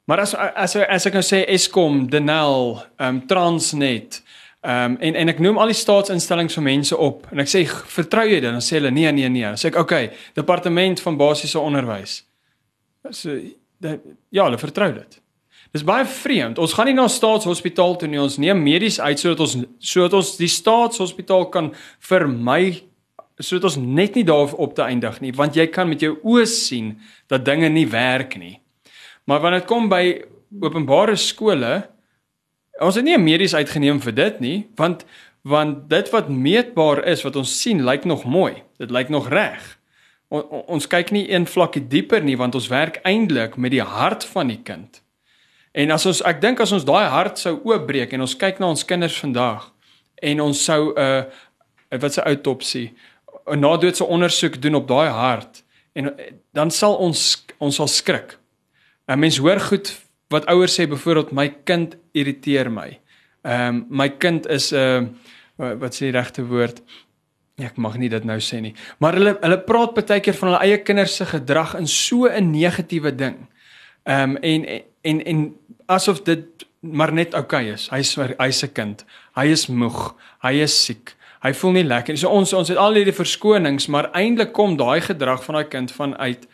[0.04, 4.24] Maar as as as ek nou sê Eskom, Denel, ehm um, Transnet,
[4.66, 7.62] ehm um, en en ek noem al die staatsinstellings vir mense op en ek sê
[7.68, 9.54] vertrou jy dit dan sê hulle nee nee nee.
[9.56, 12.24] Sê ek okay, departement van basiese onderwys.
[13.12, 13.38] So
[13.78, 15.20] dat ja, hulle vertrou dit.
[15.76, 16.58] Dis baie vreemd.
[16.58, 18.20] Ons gaan nie na staatshospitaal toe nie.
[18.20, 21.74] Ons neem medies uit sodat ons sodat ons die staatshospitaal kan
[22.10, 22.88] vermy
[23.38, 26.46] sodat ons net nie daar op te eindig nie, want jy kan met jou oë
[26.50, 26.96] sien
[27.30, 28.58] dat dinge nie werk nie.
[29.30, 30.04] Maar wanneer dit kom by
[30.64, 31.84] openbare skole,
[32.80, 35.06] ons het nie 'n medies uitgeneem vir dit nie, want
[35.48, 38.64] want dit wat meetbaar is wat ons sien lyk nog mooi.
[38.78, 39.80] Dit lyk nog reg.
[40.28, 44.26] On, ons kyk nie een vlakkie dieper nie want ons werk eintlik met die hart
[44.26, 45.02] van die kind.
[45.72, 48.68] En as ons ek dink as ons daai hart sou oopbreek en ons kyk na
[48.74, 49.70] ons kinders vandag
[50.22, 51.24] en ons sou 'n uh,
[52.02, 52.94] wat se autopsie
[53.48, 55.64] 'n nadoetse ondersoek doen op daai hart
[55.94, 56.16] en
[56.54, 58.38] dan sal ons ons sal skrik.
[59.08, 63.00] 'n Mens hoor goed wat ouers sê byvoorbeeld my kind irriteer my.
[63.48, 65.16] Ehm um, my kind is 'n
[65.60, 66.82] uh, wat sê die regte woord?
[67.56, 70.50] Ja, ek mag nie dit nou sê nie, maar hulle hulle praat baie keer van
[70.50, 73.48] hulle eie kinders se gedrag in so 'n negatiewe ding.
[74.04, 75.56] Ehm um, en en en
[75.86, 77.90] asof dit maar net oukei okay is.
[77.90, 79.06] Hy's hy's 'n kind.
[79.36, 80.16] Hy is moeg.
[80.42, 81.16] Hy is siek.
[81.42, 82.20] Hy voel nie lekker nie.
[82.20, 85.92] So ons ons het al hierdie verskonings, maar eintlik kom daai gedrag van daai kind
[85.92, 86.48] vanuit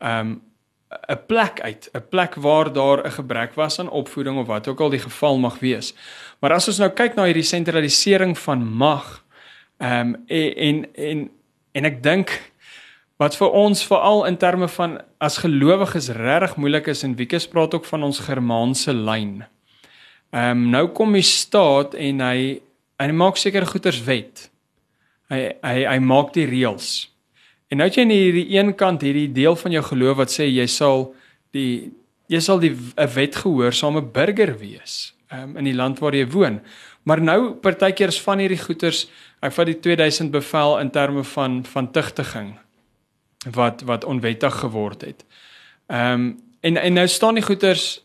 [0.00, 0.42] ehm um,
[0.88, 4.80] 'n plek uit, 'n plek waar daar 'n gebrek was aan opvoeding of wat ook
[4.80, 5.94] al die geval mag wees.
[6.38, 9.24] Maar as ons nou kyk na hierdie sentralisering van mag,
[9.78, 11.30] ehm um, en, en en
[11.72, 12.52] en ek dink
[13.16, 17.74] wat vir ons veral in terme van as gelowiges regtig moeilik is en Wieke praat
[17.74, 19.44] ook van ons Germaanse lyn.
[20.30, 22.60] Ehm um, nou kom die staat en hy
[22.98, 24.50] hy maak seker goeders wet.
[25.28, 27.15] Hy hy hy maak die reëls.
[27.68, 30.46] En nou het jy aan hierdie een kant hierdie deel van jou geloof wat sê
[30.46, 31.08] jy sal
[31.56, 31.92] die
[32.30, 36.60] jy sal die 'n wetgehoorsame burger wees um, in die land waar jy woon.
[37.02, 39.06] Maar nou partykeer is van hierdie goeters,
[39.40, 42.56] ek vat die 2000 bevel in terme van van tugtiging
[43.54, 45.24] wat wat onwettig geword het.
[45.86, 48.02] Ehm um, en en nou staan die goeters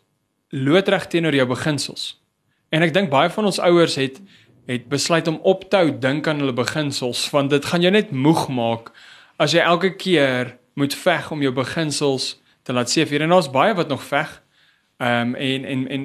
[0.49, 2.21] loodreg teenoor jou beginsels.
[2.69, 4.21] En ek dink baie van ons ouers het
[4.67, 8.11] het besluit om op te hou dink aan hulle beginsels want dit gaan jou net
[8.11, 8.91] moeg maak
[9.41, 12.35] as jy elke keer moet veg om jou beginsels
[12.67, 14.29] te laat seëvier en daar's baie wat nog veg.
[15.01, 16.03] Ehm um, en en en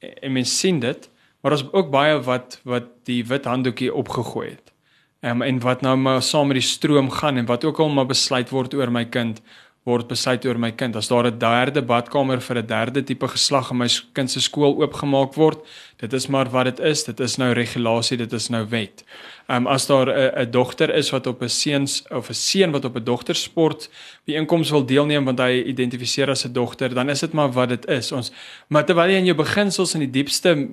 [0.00, 1.08] en mens sien dit,
[1.40, 4.72] maar daar's ook baie wat wat die wit handdoekie opgegooi het.
[5.20, 7.88] Ehm um, en wat nou maar saam met die stroom gaan en wat ook al
[7.88, 9.42] maar besluit word oor my kind
[9.84, 10.96] word besluit oor my kind.
[10.96, 14.80] As daar 'n derde badkamer vir 'n derde tipe geslag in my kind se skool
[14.80, 15.58] oopgemaak word,
[15.98, 17.04] dit is maar wat dit is.
[17.04, 19.04] Dit is nou regulasie, dit is nou wet.
[19.48, 22.84] Ehm um, as daar 'n dogter is wat op 'n seuns of 'n seun wat
[22.84, 23.90] op 'n dogter sport
[24.24, 27.86] byeenkoms wil deelneem want hy identifiseer as 'n dogter, dan is dit maar wat dit
[27.86, 28.12] is.
[28.12, 28.32] Ons
[28.68, 30.68] maar terwyl jy in jou beginsels in die diepste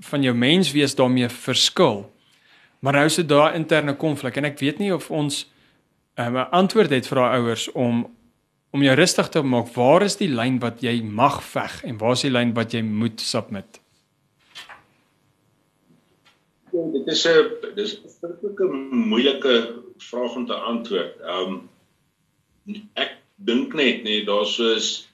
[0.00, 2.12] van jou menswees daarmee verskil.
[2.80, 5.50] Maar nou is dit daai interne konflik en ek weet nie of ons
[6.14, 8.06] ehm, 'n um, antwoord het vir daai ouers om
[8.72, 9.70] om jou rustig te maak.
[9.76, 12.82] Waar is die lyn wat jy mag veg en waar is die lyn wat jy
[12.86, 13.80] moet submit?
[16.72, 18.66] Ja, dit is 'n dis 'n verskriklike
[19.12, 19.54] moeilike
[19.98, 21.20] vraag om te antwoord.
[21.20, 21.68] Ehm
[22.66, 25.08] um, ek dink net nee, daar soos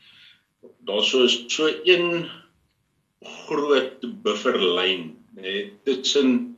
[0.87, 2.29] daar soos so een
[3.21, 6.57] groot bufferlyn, nê, nee, tussen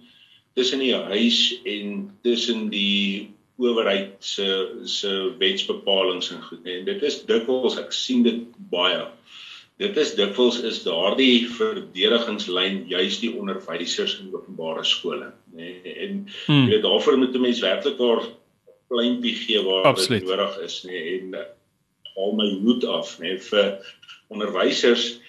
[0.55, 3.31] tussen die huis en tussen die
[3.61, 4.47] owerheid se
[4.89, 8.43] se wetsbepalinge en goed en dit is dikwels ek sien dit
[8.73, 9.05] baie.
[9.81, 15.71] Dit is dikwels is daardie verdedigingslyn juis die onderwysers in openbare skole nê.
[15.95, 16.67] En hmm.
[16.67, 18.27] jy weet daarvoor moet 'n mens werklik daar
[18.91, 21.01] kleintjie gee waar dit nodig is nê.
[21.17, 21.47] En uh,
[22.17, 23.79] al my hoed af nê vir
[24.29, 25.21] onderwysers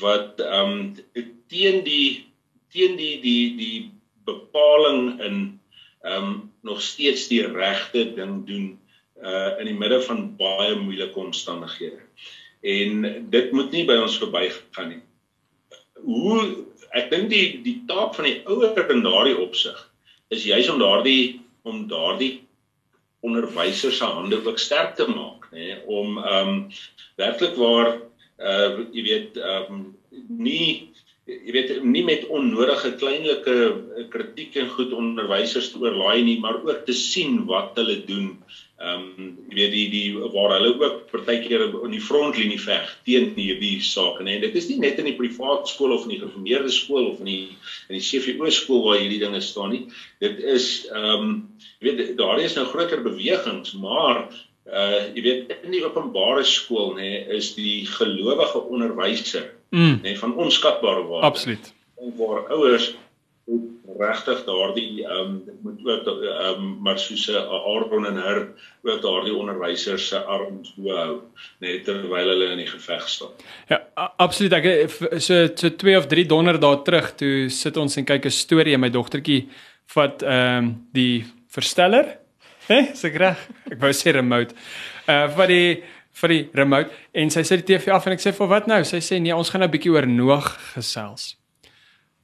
[0.00, 2.26] wat ehm um, teen die
[2.72, 3.90] teen die die die
[4.24, 5.60] bepaling in
[6.02, 8.68] ehm um, nog steeds die regte ding doen
[9.22, 12.00] uh in die midde van baie moeilike omstandighede.
[12.60, 15.02] En dit moet nie by ons verbygaan nie.
[16.04, 16.64] Hoe
[16.96, 19.78] ek dink die die taak van die ouer in daardie opsig
[20.34, 22.48] is juis om daardie om daardie
[23.26, 26.60] onderwysers se hande ook sterk te maak, nê, om ehm um,
[27.18, 27.96] werklik waar
[28.38, 29.84] uh jy weet ehm um,
[30.28, 30.92] nie
[31.28, 33.56] jy weet nie met onnodige kleinlike
[33.98, 38.32] eh, kritiek en goed onderwysers te oorlaai nie, maar ook te sien wat hulle doen.
[38.78, 43.32] Ehm um, jy weet die die waar hulle ook partykeer in die frontlinie veg teen
[43.34, 44.38] hierdie sake, nee.
[44.40, 47.32] Dit is nie net in die privaat skool of in die gereformeerde skool of in
[47.32, 47.42] die
[47.90, 49.84] in die CVO skool waar hierdie dinge staan nie.
[50.24, 51.32] Dit is ehm um,
[51.82, 54.24] jy weet daar is nou groter bewegings, maar
[54.68, 60.00] uh jy weet in die openbare skool nê nee, is die gelowige onderwyser mm.
[60.02, 61.26] nê van onskatbare waarde.
[61.26, 61.72] Absoluut.
[61.98, 62.96] En waar ouers
[63.98, 68.48] regtig daardie ehm um, moet ook ehm um, maar soos 'n Aaron en her
[68.82, 71.20] ook daardie onderwysers se arms bo hou
[71.58, 73.32] net terwyl hulle in die geveg staan.
[73.68, 74.52] Ja, absoluut.
[74.52, 74.90] Ek
[75.20, 78.80] so so 2 of 3 donderdae terug toe sit ons en kyk 'n storie en
[78.80, 79.48] my dogtertjie
[79.86, 82.18] vat ehm um, die versteller
[82.68, 83.40] Hè, se reg.
[83.72, 84.52] Ek wou sê remote.
[85.08, 85.68] Uh vir die
[86.20, 88.80] vir die remote en sy sit die TV af en ek sê vir wat nou?
[88.84, 91.36] Sy sê nee, ons gaan nou 'n bietjie oor Noag gesels.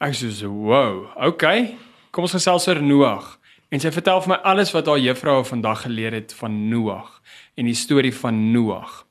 [0.00, 1.76] Ek sê so, "Wow, okay.
[2.10, 3.38] Kom ons gesels oor Noag."
[3.70, 7.20] En sy vertel vir my alles wat haar juffrou vandag geleer het van Noag
[7.56, 9.06] en die storie van Noag.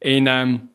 [0.00, 0.70] En ehm um,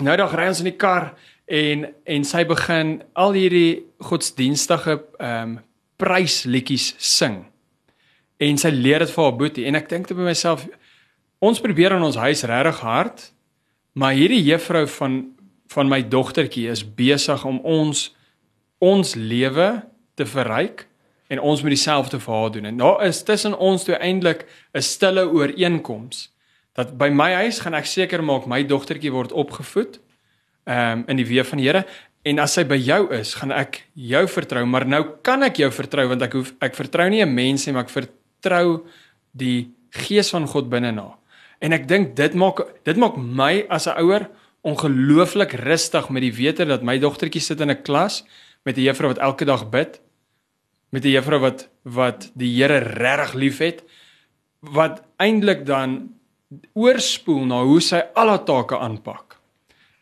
[0.00, 1.14] nou dag ry ons in die kar
[1.46, 5.58] en en sy begin al hierdie godsdienstige ehm um,
[6.02, 7.44] prysliedjies sing
[8.42, 10.64] en sy leer dit vir haar boetie en ek dink te myself
[11.42, 13.28] ons probeer in ons huis regtig hard
[13.98, 15.22] maar hierdie juffrou van
[15.72, 18.10] van my dogtertjie is besig om ons
[18.82, 19.68] ons lewe
[20.20, 20.84] te verryk
[21.32, 22.68] en ons moet dieselfde vir haar doen.
[22.68, 26.28] En daar is tussen ons toe eintlik 'n stille ooreenkoms
[26.76, 30.00] dat by my huis gaan ek seker maak my dogtertjie word opgevoed
[30.64, 31.84] ehm um, in die weë van die Here
[32.22, 35.70] en as sy by jou is, gaan ek jou vertrou, maar nou kan ek jou
[35.70, 38.86] vertrou want ek hoef ek vertrou nie 'n mens nie, maar ek vertrou
[39.32, 41.21] die gees van God binne na.
[41.62, 44.28] En ek dink dit maak dit maak my as 'n ouer
[44.62, 48.24] ongelooflik rustig met die wete dat my dogtertjie sit in 'n klas
[48.64, 50.00] met 'n juffrou wat elke dag bid
[50.90, 53.84] met 'n juffrou wat wat die Here regtig liefhet
[54.60, 56.14] wat eintlik dan
[56.74, 59.38] oorspoel na hoe sy al haar take aanpak.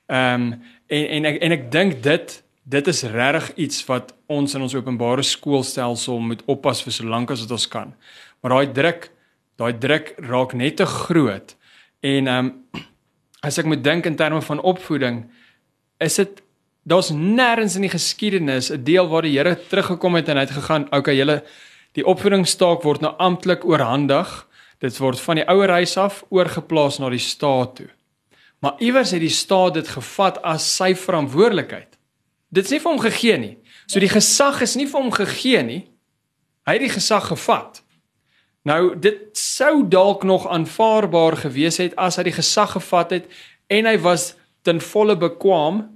[0.06, 4.54] Ehm um, en en ek en ek dink dit dit is regtig iets wat ons
[4.54, 7.94] in ons openbare skoolstelsel moet oppas vir so lank as wat ons kan.
[8.40, 9.10] Maar daai druk,
[9.60, 11.56] daai druk raak net te groot.
[12.00, 12.86] En ehm um,
[13.40, 15.22] as ek moet dink in terme van opvoeding,
[16.04, 16.42] is dit
[16.84, 20.56] daar's nêrens in die geskiedenis 'n deel waar die Here teruggekom het en hy het
[20.56, 21.42] gegaan, okay, julle
[21.92, 24.46] die opvoedingsstaak word nou amptelik oorhandig.
[24.78, 27.88] Dit word van die ouer huis af oorgeplaas na die staat toe.
[28.60, 31.98] Maar iewers het die staat dit gevat as sy verantwoordelikheid.
[32.50, 33.56] Dit nie vir hom gegee nie.
[33.86, 35.82] So die gesag is nie vir hom gegee nie.
[36.66, 37.82] Hy het die gesag gevat.
[38.68, 43.30] Nou dit sou dalk nog aanvaarbaar gewees het as hy die gesag gevat het
[43.72, 44.34] en hy was
[44.66, 45.86] ten volle bekwam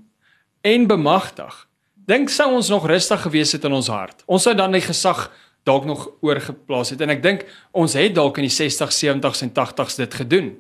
[0.65, 1.53] en bemagtig.
[2.09, 4.25] Dink sou ons nog rustig gewees het in ons hart.
[4.25, 5.29] Ons sou dan die gesag
[5.65, 9.53] dalk nog oorgeplaas het en ek dink ons het dalk in die 60s, 70s en
[9.53, 10.55] 80s dit gedoen.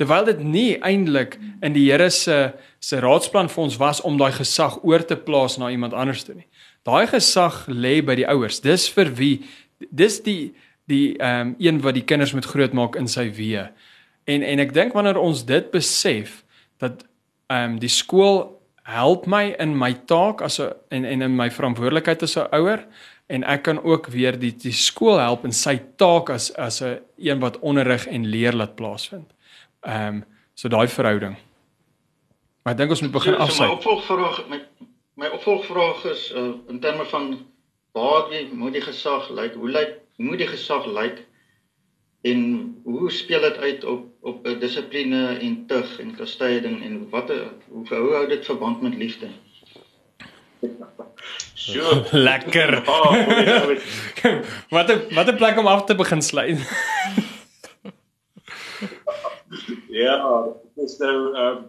[0.00, 4.32] Terwyl dit nie eintlik in die Here se se raadsplan vir ons was om daai
[4.32, 6.48] gesag oor te plaas na iemand anders toe nie.
[6.88, 8.62] Daai gesag lê by die ouers.
[8.64, 9.34] Dis vir wie
[9.92, 10.54] dis die
[10.90, 13.68] die ehm um, een wat die kinders moet grootmaak in sy weë.
[14.30, 16.42] En en ek dink wanneer ons dit besef
[16.82, 17.04] dat
[17.50, 18.60] ehm um, die skool
[18.90, 22.84] help my in my taak as 'n en en in my verantwoordelikheid as 'n ouer
[23.26, 26.98] en ek kan ook weer die die skool help in sy taak as as 'n
[27.18, 29.30] een, wat onderrig en leer laat plaasvind.
[29.80, 30.24] Ehm um,
[30.54, 31.36] so daai verhouding.
[32.62, 33.70] Maar ek dink ons moet begin so, afsluit.
[33.70, 34.60] So my opvolgvraag my
[35.14, 37.46] my opvolgvraag is uh, in terme van
[37.92, 39.54] waar moet die gesag lyk?
[39.54, 41.22] Hoe lyk hoe moet die gesag lyk?
[42.20, 42.40] En
[42.84, 47.32] hoe speel dit uit op op 'n dissipline en tug en kastyding en wat
[47.68, 49.28] hoe hoe hou dit verband met liefde?
[51.54, 52.84] So lekker.
[54.76, 56.58] wat 'n wat 'n plek om af te begin sluit.
[59.88, 60.44] ja,
[60.74, 61.66] dit is nou ehm um,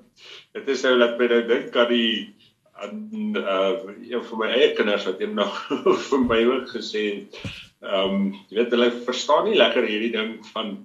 [0.51, 2.35] dit is nou laat my nou dink aan die
[2.71, 3.79] aan uh
[4.11, 5.67] een van my eie kinders wat eendag
[6.09, 10.35] vir my ook gesê het ehm um, jy weet hulle verstaan nie lekker hierdie ding
[10.53, 10.77] van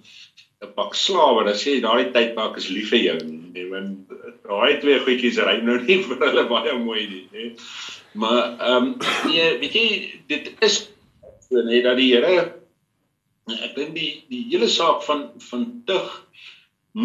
[0.64, 1.44] 'n pak slawe.
[1.44, 3.18] Dan sê jy daai tyd maak is lief vir jou
[3.57, 4.12] nee want
[4.47, 7.49] daai twee goedjies ry nou nie vir hulle baie mooi nie nê
[8.20, 8.92] maar ehm um,
[9.30, 9.86] nee weet jy
[10.32, 10.78] dit is
[11.49, 12.36] so nee dat die Here
[13.57, 16.14] ek dink die die hele saak van van tug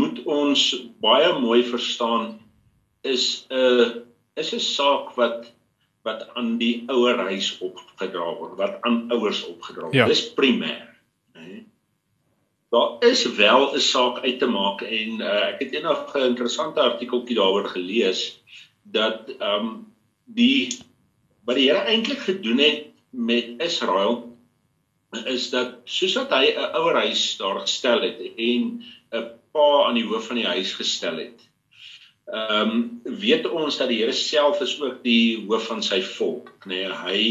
[0.01, 0.67] moet ons
[1.03, 2.31] baie mooi verstaan
[3.15, 3.89] is 'n uh,
[4.43, 5.51] is 'n saak wat
[6.07, 9.97] wat aan die ouer huis opgedra word, wat aan ouers opgedra word.
[9.97, 10.07] Ja.
[10.09, 10.87] Dis primêr,
[11.37, 11.63] né?
[12.71, 16.79] Daar is wel 'n saak uit te maak en uh, ek het eendag 'n interessante
[16.81, 18.41] artikeltjie daaroor gelees
[18.83, 19.93] dat ehm um,
[20.25, 20.71] die
[21.45, 24.37] wat die Here eintlik gedoen het met Israel
[25.25, 28.81] is dat soos dat hy 'n ouer huis daar gestel het en
[29.11, 31.50] 'n pa aan die hoof van die huis gestel het
[32.31, 36.53] ehm um, weet ons dat die Here self is ook die hoof van sy volk,
[36.63, 36.85] nê?
[36.85, 37.23] Nee, hy,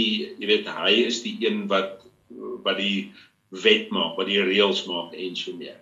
[0.43, 2.03] jy weet, hy is die een wat
[2.65, 3.11] wat die
[3.65, 5.79] wet maak, wat die reëls maak en so meer.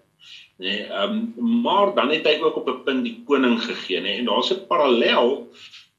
[0.58, 0.68] Nê?
[0.68, 4.02] Nee, ehm um, maar dan het hy ook op 'n punt die koning gegee, nê?
[4.02, 5.50] Nee, en daar's 'n parallel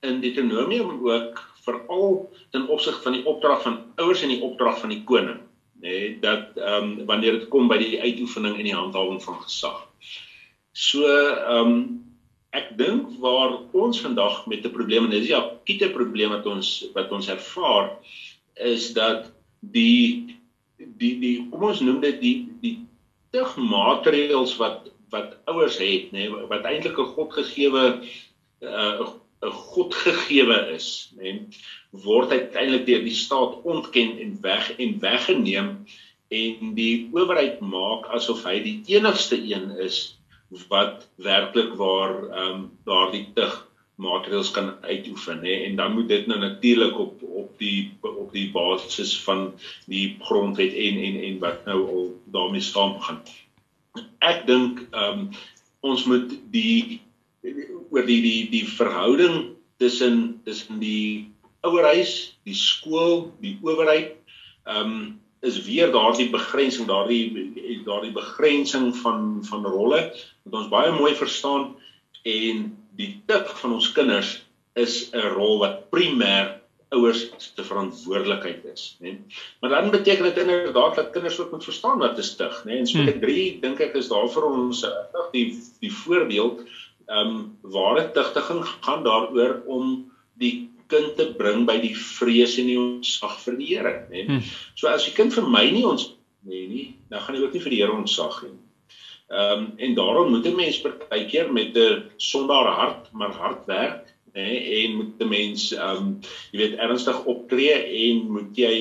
[0.01, 4.89] in Deuteronomium ook veral ten opsig van die opdrag van ouers en die opdrag van
[4.89, 5.39] die koning,
[5.84, 5.88] nê?
[5.88, 9.88] Nee, dat ehm um, wanneer dit kom by die uitoefening en die handhawing van gesag.
[10.72, 12.09] So ehm um,
[12.55, 16.69] ek dink waar ons vandag met 'n probleem en dis die akute probleem wat ons
[16.95, 17.91] wat ons ervaar
[18.55, 20.37] is dat die
[20.77, 22.75] die die kom ons noem dit die die
[23.31, 27.85] tug materials wat wat ouers het nê nee, wat eintlik 'n godgegewe
[28.61, 29.09] 'n uh,
[29.73, 31.47] godgegewe is nê nee,
[31.91, 35.69] word uiteindelik deur die staat ontken en weg en weggeneem
[36.29, 40.18] en die owerheid maak asof hy die enigste een is
[40.49, 43.67] wat werklik waar ehm um, daardie tug
[43.99, 48.51] maatreëls kan uitoefen hè en dan moet dit nou natuurlik op op die op die
[48.51, 49.53] basis van
[49.85, 53.21] die grondwet en en en wat nou al daarmee saam gaan.
[54.19, 55.29] Ek dink ehm um,
[55.79, 57.01] ons moet die
[57.89, 61.31] oor die die die verhouding tussen tussen die
[61.61, 64.15] ouerhuis, die skool, die owerheid
[64.65, 70.01] ehm um, is weer daardie begrensing, daardie daardie begrensing van van rolle
[70.43, 71.75] wat ons baie mooi verstaan
[72.27, 72.65] en
[72.99, 74.39] die tip van ons kinders
[74.75, 76.59] is 'n rol wat primêr
[76.89, 79.17] ouers se verantwoordelikheid is, né?
[79.61, 82.77] Maar dan beteken dit inderdaad dat kinders ook moet verstaan wat is tug, né?
[82.81, 83.59] En so ek 3 hmm.
[83.61, 85.47] dink ek is daar vir ons regtig die
[85.85, 86.65] die voorbeeld
[87.09, 92.69] ehm um, ware tugtiging gaan daaroor om die kind te bring by die vrees en
[92.71, 94.25] die ontsag vir die Here, né?
[94.27, 94.41] Hmm.
[94.75, 96.09] So as die kind vir my nie ons
[96.47, 98.57] nee nie, dan gaan hy ook nie vir die Here ontsag nie.
[99.29, 104.09] Ehm um, en daarom moet 'n mens partykeer met 'n sondaar hart maar hard werk
[104.33, 106.19] nê nee, en moet 'n mens ehm um,
[106.51, 107.75] jy weet ernstig optree
[108.07, 108.75] en moet jy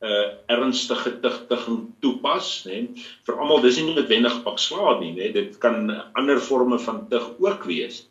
[0.00, 3.02] 'n uh, ernstige tigtiging toepas nê nee.
[3.26, 5.32] vir almal dis nie noodwendig pak slaad nie nê nee.
[5.32, 8.06] dit kan ander forme van tig ook wees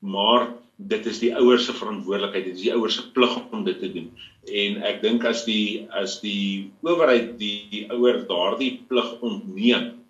[0.00, 0.48] maar
[0.88, 3.92] dit is die ouers se verantwoordelikheid dit is die ouers se plig om dit te
[3.92, 4.10] doen
[4.64, 10.02] en ek dink as die as die owerheid die, die ouer daardie plig ontneem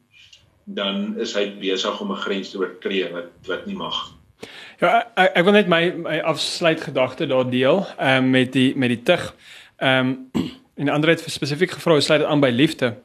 [0.64, 4.14] dan is hy besig om 'n grens te oortree wat wat nie mag.
[4.80, 8.76] Ja, ek, ek wil net my my afsluit gedagte daar deel, ehm um, met die
[8.76, 9.34] met die tug.
[9.78, 10.50] Ehm um,
[10.80, 12.96] en ander het spesifiek gevra hoe sluit dit aan by liefde.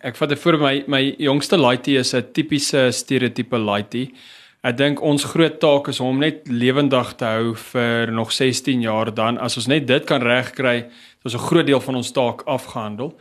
[0.00, 4.14] Ek vat dit voor my my jongste laaitie is 'n tipiese stereotipe laaitie.
[4.62, 9.08] Ek dink ons groot taak is om net lewendig te hou vir nog 16 jaar
[9.10, 10.86] dan as ons net dit kan regkry,
[11.24, 13.18] is ons 'n groot deel van ons taak afgehandel.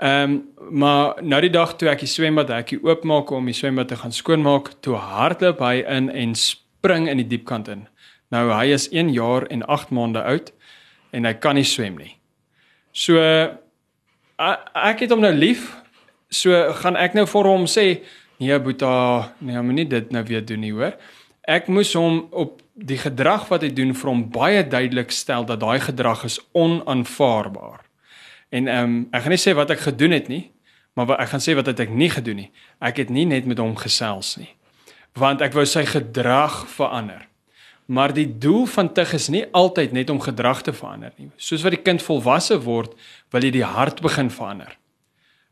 [0.00, 3.88] Ehm um, maar nou die dag toe ek die swembad hekkie oopmaak om die swembad
[3.88, 7.88] te gaan skoonmaak, toe hardloop hy in en spring in die diepkant in.
[8.30, 10.52] Nou hy is 1 jaar en 8 maande oud
[11.10, 12.16] en hy kan nie swem nie.
[12.92, 13.18] So
[14.78, 15.76] ek het hom nou lief.
[16.30, 18.02] So gaan ek nou vir hom sê,
[18.38, 20.96] nee Boeta, nee, moenie dit nou weer doen nie, hoor.
[21.48, 25.62] Ek moes hom op die gedrag wat hy doen vir hom baie duidelik stel dat
[25.62, 27.86] daai gedrag is onaanvaarbaar.
[28.54, 30.50] En ehm um, ek gaan nie sê wat ek gedoen het nie,
[30.96, 32.50] maar wat ek gaan sê wat het ek nie gedoen nie.
[32.80, 34.52] Ek het nie net met hom gesels nie.
[35.18, 37.26] Want ek wou sy gedrag verander.
[37.88, 41.30] Maar die doel van tug is nie altyd net om gedrag te verander nie.
[41.36, 42.92] Soos wat die kind volwasse word,
[43.32, 44.76] wil jy die hart begin verander.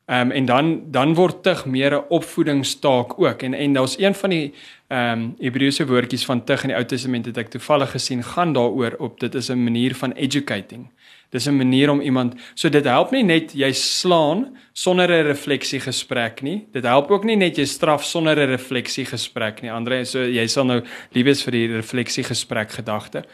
[0.07, 3.43] Ehm um, en dan dan word tug meer 'n opvoedingstaak ook.
[3.43, 4.55] En en daar's een van die
[4.87, 8.53] ehm um, Hebreëse woordjies van tug in die Ou Testament het ek toevallig gesien gaan
[8.53, 10.87] daaroor op dit is 'n manier van educating.
[11.31, 15.81] Dis 'n manier om iemand so dit help nie net jy slaan sonder 'n refleksie
[15.81, 16.67] gesprek nie.
[16.73, 19.73] Dit help ook nie net jy straf sonder 'n refleksie gesprek nie.
[19.73, 20.83] Andre so jy sal nou
[21.13, 23.25] liefes vir die refleksie gesprek gedagte.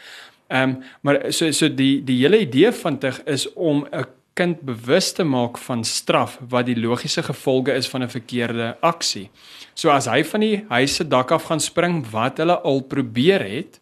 [0.47, 4.61] Ehm um, maar so so die die hele idee van dit is om 'n kind
[4.61, 9.29] bewus te maak van straf wat die logiese gevolge is van 'n verkeerde aksie.
[9.73, 13.41] So as hy van die huis se dak af gaan spring wat hulle al probeer
[13.41, 13.79] het,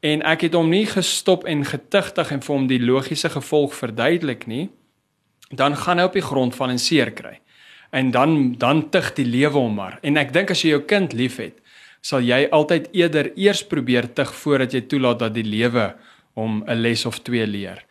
[0.00, 4.46] en ek het hom nie gestop en getigtig en vir hom die logiese gevolg verduidelik
[4.46, 4.68] nie
[5.50, 7.36] dan gaan hy op die grond val en seer kry.
[7.94, 9.98] En dan dan tig die lewe hom maar.
[10.02, 11.62] En ek dink as jy jou kind liefhet
[12.06, 15.94] sal jy altyd eerder eers probeer tig voordat jy toelaat dat die lewe
[16.34, 17.84] hom 'n les of twee leer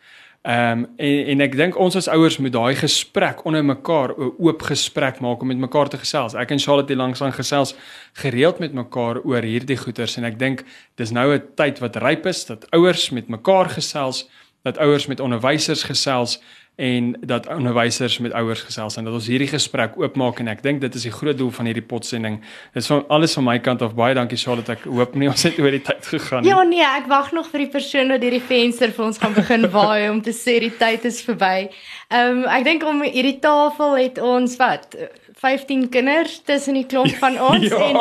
[0.46, 4.34] Ehm um, en en ek dink ons as ouers moet daai gesprek onder mekaar 'n
[4.38, 6.34] oop gesprek maak om met mekaar te gesels.
[6.34, 7.74] Ek en Charlotte het langs aan gesels
[8.12, 10.62] gereeld met mekaar oor hierdie goeters en ek dink
[10.94, 14.28] dis nou 'n tyd wat ryp is dat ouers met mekaar gesels,
[14.62, 16.38] dat ouers met onderwysers gesels
[16.76, 20.82] en dat onderwysers met ouers gesels en dat ons hierdie gesprek oopmaak en ek dink
[20.84, 22.36] dit is die groot doel van hierdie potsending.
[22.74, 24.76] Dit is van alles van my kant af baie dankie Charlotte.
[24.76, 26.52] Ek hoop nie ons het oor die tyd gegaan nie.
[26.52, 29.64] Ja nee, ek wag nog vir die persoon wat hierdie venster vir ons gaan begin
[29.78, 31.70] waai om te sê die tyd is verby.
[32.12, 35.00] Ehm um, ek dink om hierdie tafel het ons wat
[35.40, 37.88] 15 kinders tussen die klomp van ons ja.
[37.88, 38.00] en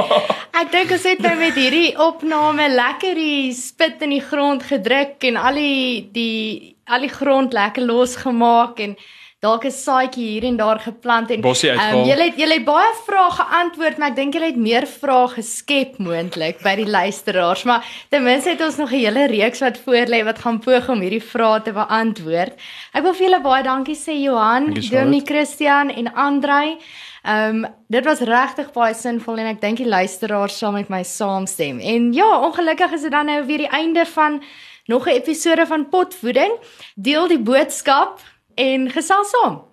[0.62, 5.24] ek dink ons het nou met hierdie opname lekker die spit in die grond gedruk
[5.32, 8.98] en al die die al die grond lekker losgemaak en
[9.46, 12.94] dalk 'n saadjie hier en daar geplant en ehm um, julle het julle het baie
[13.06, 17.86] vrae geantwoord maar ek dink julle het meer vrae geskep moontlik by die luisteraars maar
[18.10, 21.02] ten minste het ons nog 'n hele reeks wat voor lê wat gaan poog om
[21.02, 22.54] hierdie vrae te beantwoord.
[22.94, 26.78] Ek wil vir julle baie dankie sê Johan, Dominee Christian en Andrei.
[27.24, 31.04] Ehm um, dit was regtig baie sinvol en ek dink die luisteraars sal met my
[31.04, 31.80] saamstem.
[31.80, 34.44] En ja, ongelukkig is dit dan nou weer die einde van
[34.86, 36.52] nog 'n episode van Potvoeding.
[36.96, 38.20] Deel die boodskap
[38.56, 39.64] en gesels saam.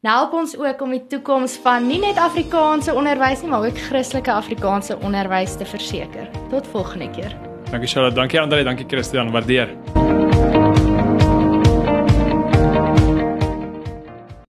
[0.00, 3.78] Nou help ons ook om die toekoms van nie net Afrikaanse onderwys nie, maar ook
[3.78, 6.28] Christelike Afrikaanse onderwys te verseker.
[6.50, 7.36] Tot volgende keer.
[7.70, 10.05] Dankie Charlotte, dankie Andre, dankie Christian, waardeer.